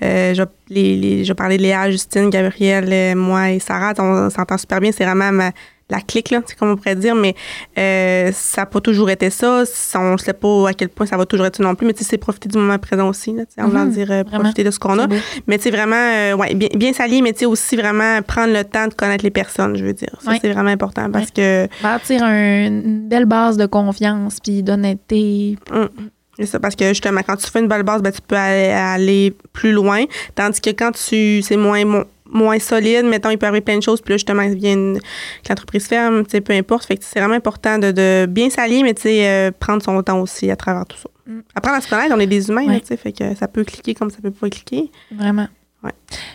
[0.03, 4.59] euh, je, les, je parlais de Léa, Justine, Gabrielle, euh, moi et Sarah, on s'entend
[4.59, 4.91] super bien.
[4.91, 5.53] C'est vraiment ma-
[5.91, 7.35] la clique, là, c'est comme on pourrait dire, mais
[7.79, 9.65] euh, ça n'a pas toujours été ça.
[9.95, 11.95] On ne sait pas à quel point ça va toujours être ça non plus, mais
[11.95, 14.65] tu sais, c'est profiter du moment présent aussi, là, en voulant Mhm, dire euh, profiter
[14.65, 15.03] de ce qu'on a.
[15.03, 15.17] C'est beau.
[15.47, 18.53] Mais tu sais, vraiment, euh, ouais, bien, bien s'allier, mais tu sais, aussi vraiment prendre
[18.53, 20.15] le temps de connaître les personnes, je veux dire.
[20.21, 25.57] Ça, c'est vraiment important parce que Bâtir un- une belle base de confiance puis d'honnêteté.
[26.41, 28.69] C'est ça, parce que justement, quand tu fais une belle base, ben, tu peux aller,
[28.69, 30.05] aller plus loin.
[30.37, 33.83] Tandis que quand tu c'est moins, mo- moins solide, mettons, il peut arriver plein de
[33.83, 36.85] choses, puis là, justement, il vient une- que l'entreprise ferme, tu sais, peu importe.
[36.87, 40.03] Fait que c'est vraiment important de, de bien s'allier, mais tu sais, euh, prendre son
[40.03, 41.09] temps aussi à travers tout ça.
[41.27, 41.41] Mm.
[41.55, 42.81] Apprendre à se connaître, on est des humains, Ouais.
[42.81, 44.91] tu sais, fait que ça peut cliquer comme ça peut pas cliquer.
[45.13, 45.49] Vraiment.
[45.83, 45.93] Ouais.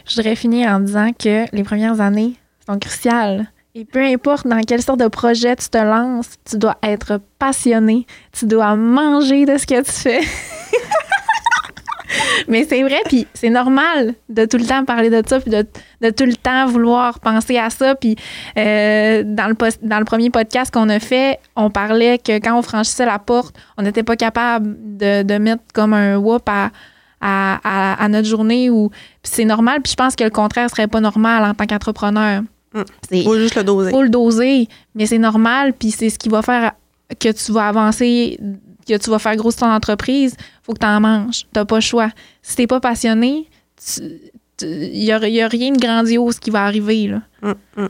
[0.08, 2.34] Je voudrais finir en disant que les premières années
[2.68, 3.50] sont cruciales.
[3.76, 8.06] Et peu importe dans quelle sorte de projet tu te lances, tu dois être passionné.
[8.32, 10.22] Tu dois manger de ce que tu fais.
[12.47, 15.66] Mais c'est vrai, puis c'est normal de tout le temps parler de ça, puis de,
[16.01, 17.95] de tout le temps vouloir penser à ça.
[17.95, 18.16] Puis
[18.57, 22.61] euh, dans, le dans le premier podcast qu'on a fait, on parlait que quand on
[22.61, 26.70] franchissait la porte, on n'était pas capable de, de mettre comme un whoop à,
[27.22, 28.70] à, à- à notre journée.
[28.70, 31.66] Ou, puis c'est normal, puis je pense que le contraire serait pas normal en tant
[31.66, 32.41] qu'entrepreneur.
[32.74, 32.82] Mm.
[33.09, 33.91] C'est Faut juste le doser.
[33.91, 36.72] faut le doser, mais c'est normal, puis c'est ce qui va faire
[37.20, 38.39] que tu vas avancer,
[38.86, 40.36] que tu vas faire grosse ton entreprise.
[40.64, 41.46] faut que tu en manges.
[41.54, 42.10] Tu pas le choix.
[42.42, 43.48] Si t'es pas passionné,
[44.62, 47.08] il n'y a, y a rien de grandiose qui va arriver.
[47.08, 47.22] Là.
[47.42, 47.88] Mm, mm.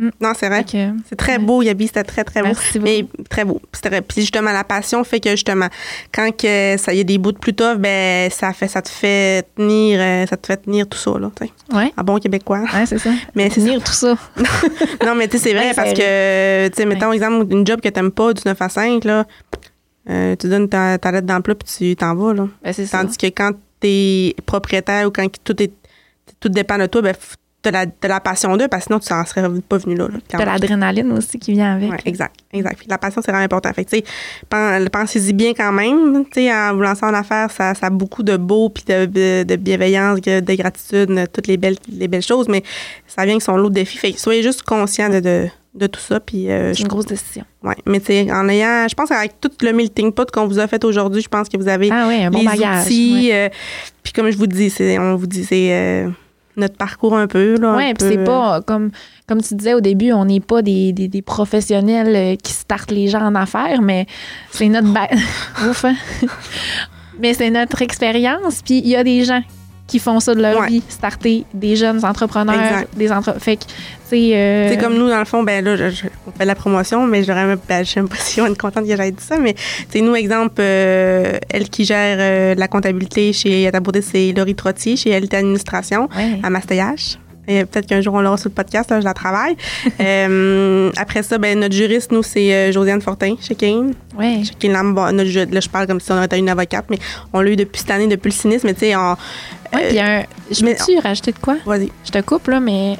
[0.00, 0.10] Mm.
[0.20, 0.64] Non, c'est vrai.
[1.08, 1.38] C'est très Ouais.
[1.38, 2.46] beau, Yabi, c'était très, très beau.
[2.46, 2.84] merci beaucoup.
[2.92, 3.60] Mais très beau.
[4.06, 5.66] Puis justement, la passion fait que justement,
[6.14, 8.88] quand que ça y a des bouts de plus tough, ben ça fait ça te
[8.88, 11.74] fait tenir, euh, ça te fait tenir tout ça là, tu.
[11.76, 11.92] Ouais.
[11.96, 12.60] En bon québécois.
[12.72, 13.10] Ouais, c'est ça.
[13.34, 14.16] Mais Tenir tout ça.
[15.04, 17.80] non, mais tu sais, c'est vrai Ouais, parce que, tu sais, mettons, exemple, une job
[17.80, 19.26] que t'aimes pas du 9 à 5, là,
[20.10, 22.48] euh, tu donnes ta, ta lettre d'emploi puis tu t'en vas, là.
[22.62, 23.02] Ben, ça.
[23.02, 25.72] Tandis que quand t'es propriétaire ou quand tout est
[26.40, 27.14] tout dépend de toi, ben,
[27.62, 30.08] t'as la, t'as la passion d'eux parce que sinon tu n'en serais pas venu là.
[30.08, 30.52] là, clairement.
[30.52, 31.90] l'adrénaline aussi qui vient avec.
[31.90, 32.78] Ouais, exact, exact.
[32.78, 33.72] Puis la passion, c'est vraiment important.
[33.72, 36.24] Fait que, tu pensez-y bien quand même.
[36.26, 39.06] Tu sais, en vous lançant en affaires, ça, ça a beaucoup de beau, puis de,
[39.06, 42.62] de, de bienveillance, de de gratitude, de toutes les belles, les belles choses, mais
[43.06, 43.98] ça vient avec son lot de défis.
[43.98, 46.18] Fait que soyez juste conscients de, de, de tout ça.
[46.20, 47.44] Puis, euh, C'est une grosse décision.
[47.62, 50.66] Ouais, mais sais, en ayant, je pense qu'avec tout le melting pot qu'on vous a
[50.66, 52.86] fait aujourd'hui, je pense que vous avez Ah oui, un bon les bagage.
[52.86, 53.28] outils.
[53.30, 53.46] ouais.
[53.46, 53.48] euh,
[54.02, 56.08] puis comme je vous dis, c'est, on vous dit, c'est euh,
[56.56, 57.54] notre parcours un peu.
[57.60, 58.90] Oui, puis c'est pas comme
[59.28, 63.08] comme tu disais au début, on n'est pas des, des, des professionnels qui startent les
[63.08, 64.06] gens en affaires, mais
[64.50, 64.88] c'est notre
[65.68, 65.94] Ouf, hein?
[67.20, 68.62] mais c'est notre expérience.
[68.64, 69.42] Puis il y a des gens
[69.88, 70.68] qui font ça de leur Ouais.
[70.68, 72.88] vie, starter des jeunes entrepreneurs, Exact.
[72.96, 73.34] des entre...
[73.40, 73.62] Fait que,
[74.10, 76.48] tu euh, C'est comme nous, dans le fond, ben là, je, je- on fait de
[76.48, 79.12] la promotion, mais j'aurais même, ben, je sais pas si on est contente que j'aille
[79.12, 79.54] dit ça, mais
[79.90, 84.54] c'est nous, exemple, euh, elle qui gère euh, la comptabilité chez Yata Beauté, c'est Laurie
[84.54, 86.38] Trottier, chez LT Administration, ouais.
[86.42, 87.18] à Mastayache.
[87.50, 89.56] Et peut-être qu'un jour, on l'aura sur le podcast, là, je la travaille.
[90.00, 93.94] Euh, après ça, ben, notre juriste, nous, c'est Josiane Fortin, chez Kane.
[94.18, 94.42] ouais.
[94.44, 96.98] Chez Kane notre là, je parle comme si on était une avocate, mais
[97.32, 98.94] on l'a eu depuis cette année, depuis le cynisme, mais tu sais,
[99.74, 101.56] Ouais, euh, puis un- je peux-tu rajouter de quoi?
[101.66, 101.90] Vas-y.
[102.04, 102.96] Je te coupe, là, mais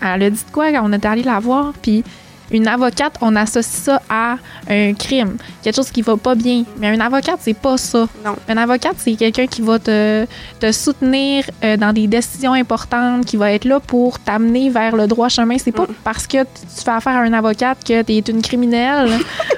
[0.00, 1.72] elle a dit de quoi quand on est allé la voir?
[1.82, 2.04] Puis
[2.52, 4.36] une avocate, on associe ça à
[4.68, 6.64] un crime, quelque chose qui va pas bien.
[6.78, 8.06] Mais un avocate, c'est pas ça.
[8.24, 8.36] Non.
[8.48, 10.26] Un avocate, c'est quelqu'un qui va te,
[10.60, 15.06] te soutenir euh, dans des décisions importantes, qui va être là pour t'amener vers le
[15.06, 15.56] droit chemin.
[15.58, 15.94] C'est pas Mm.
[16.04, 19.10] parce que tu fais affaire à un avocate que tu es une criminelle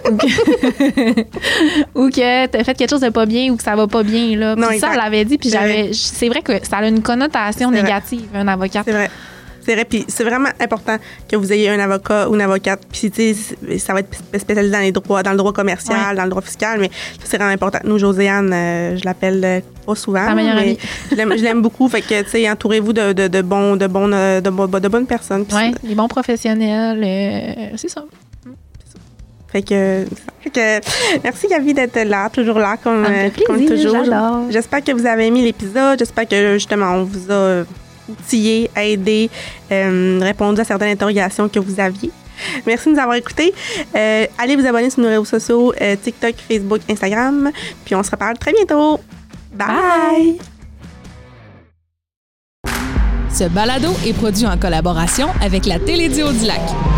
[0.11, 0.17] ou
[2.09, 4.03] que, que tu as fait quelque chose de pas bien ou que ça va pas
[4.03, 4.37] bien.
[4.37, 4.57] Là.
[4.57, 5.91] Non, ça, elle l'avait dit, puis C'est j'avais.
[5.93, 7.83] C'est vrai que ça a une connotation vrai.
[7.83, 8.83] négative, un avocat.
[8.85, 9.11] C'est vrai.
[9.89, 10.97] Puis c'est vraiment important
[11.29, 12.81] que vous ayez un avocat ou une avocate.
[12.91, 16.25] Puis, tu sais, ça va être spécialisé dans les droits, dans le droit commercial, dans
[16.25, 16.91] le droit fiscal, mais
[17.23, 17.79] c'est vraiment important.
[17.85, 20.77] Nous, Joséanne, euh, je l'appelle euh, pas souvent, mais
[21.11, 21.89] je l'aime beaucoup.
[21.89, 25.45] Fait que, tu sais, entourez-vous de, de, de, bons, de, bons, de, de, bonnes personnes.
[25.53, 27.01] Oui, les bons professionnels,
[27.77, 28.05] c'est ça.
[29.49, 30.05] Fait que,
[30.53, 30.81] que
[31.23, 33.07] merci Gabi d'être là, toujours là comme,
[33.47, 33.99] comme toujours.
[34.51, 35.97] J'espère que vous avez aimé l'épisode.
[35.97, 37.63] J'espère que justement on vous a
[38.09, 39.31] outillé, aidé,
[39.71, 42.11] euh, répondu à certaines interrogations que vous aviez.
[42.67, 43.55] Merci de nous avoir écoutés.
[43.95, 47.51] Euh, allez vous abonner sur nos réseaux sociaux, euh, TikTok, Facebook, Instagram.
[47.85, 49.01] Puis on se reparle très bientôt.
[49.53, 50.39] Bye.
[53.33, 56.94] Ce balado est produit en collaboration avec la Télédio du Lac.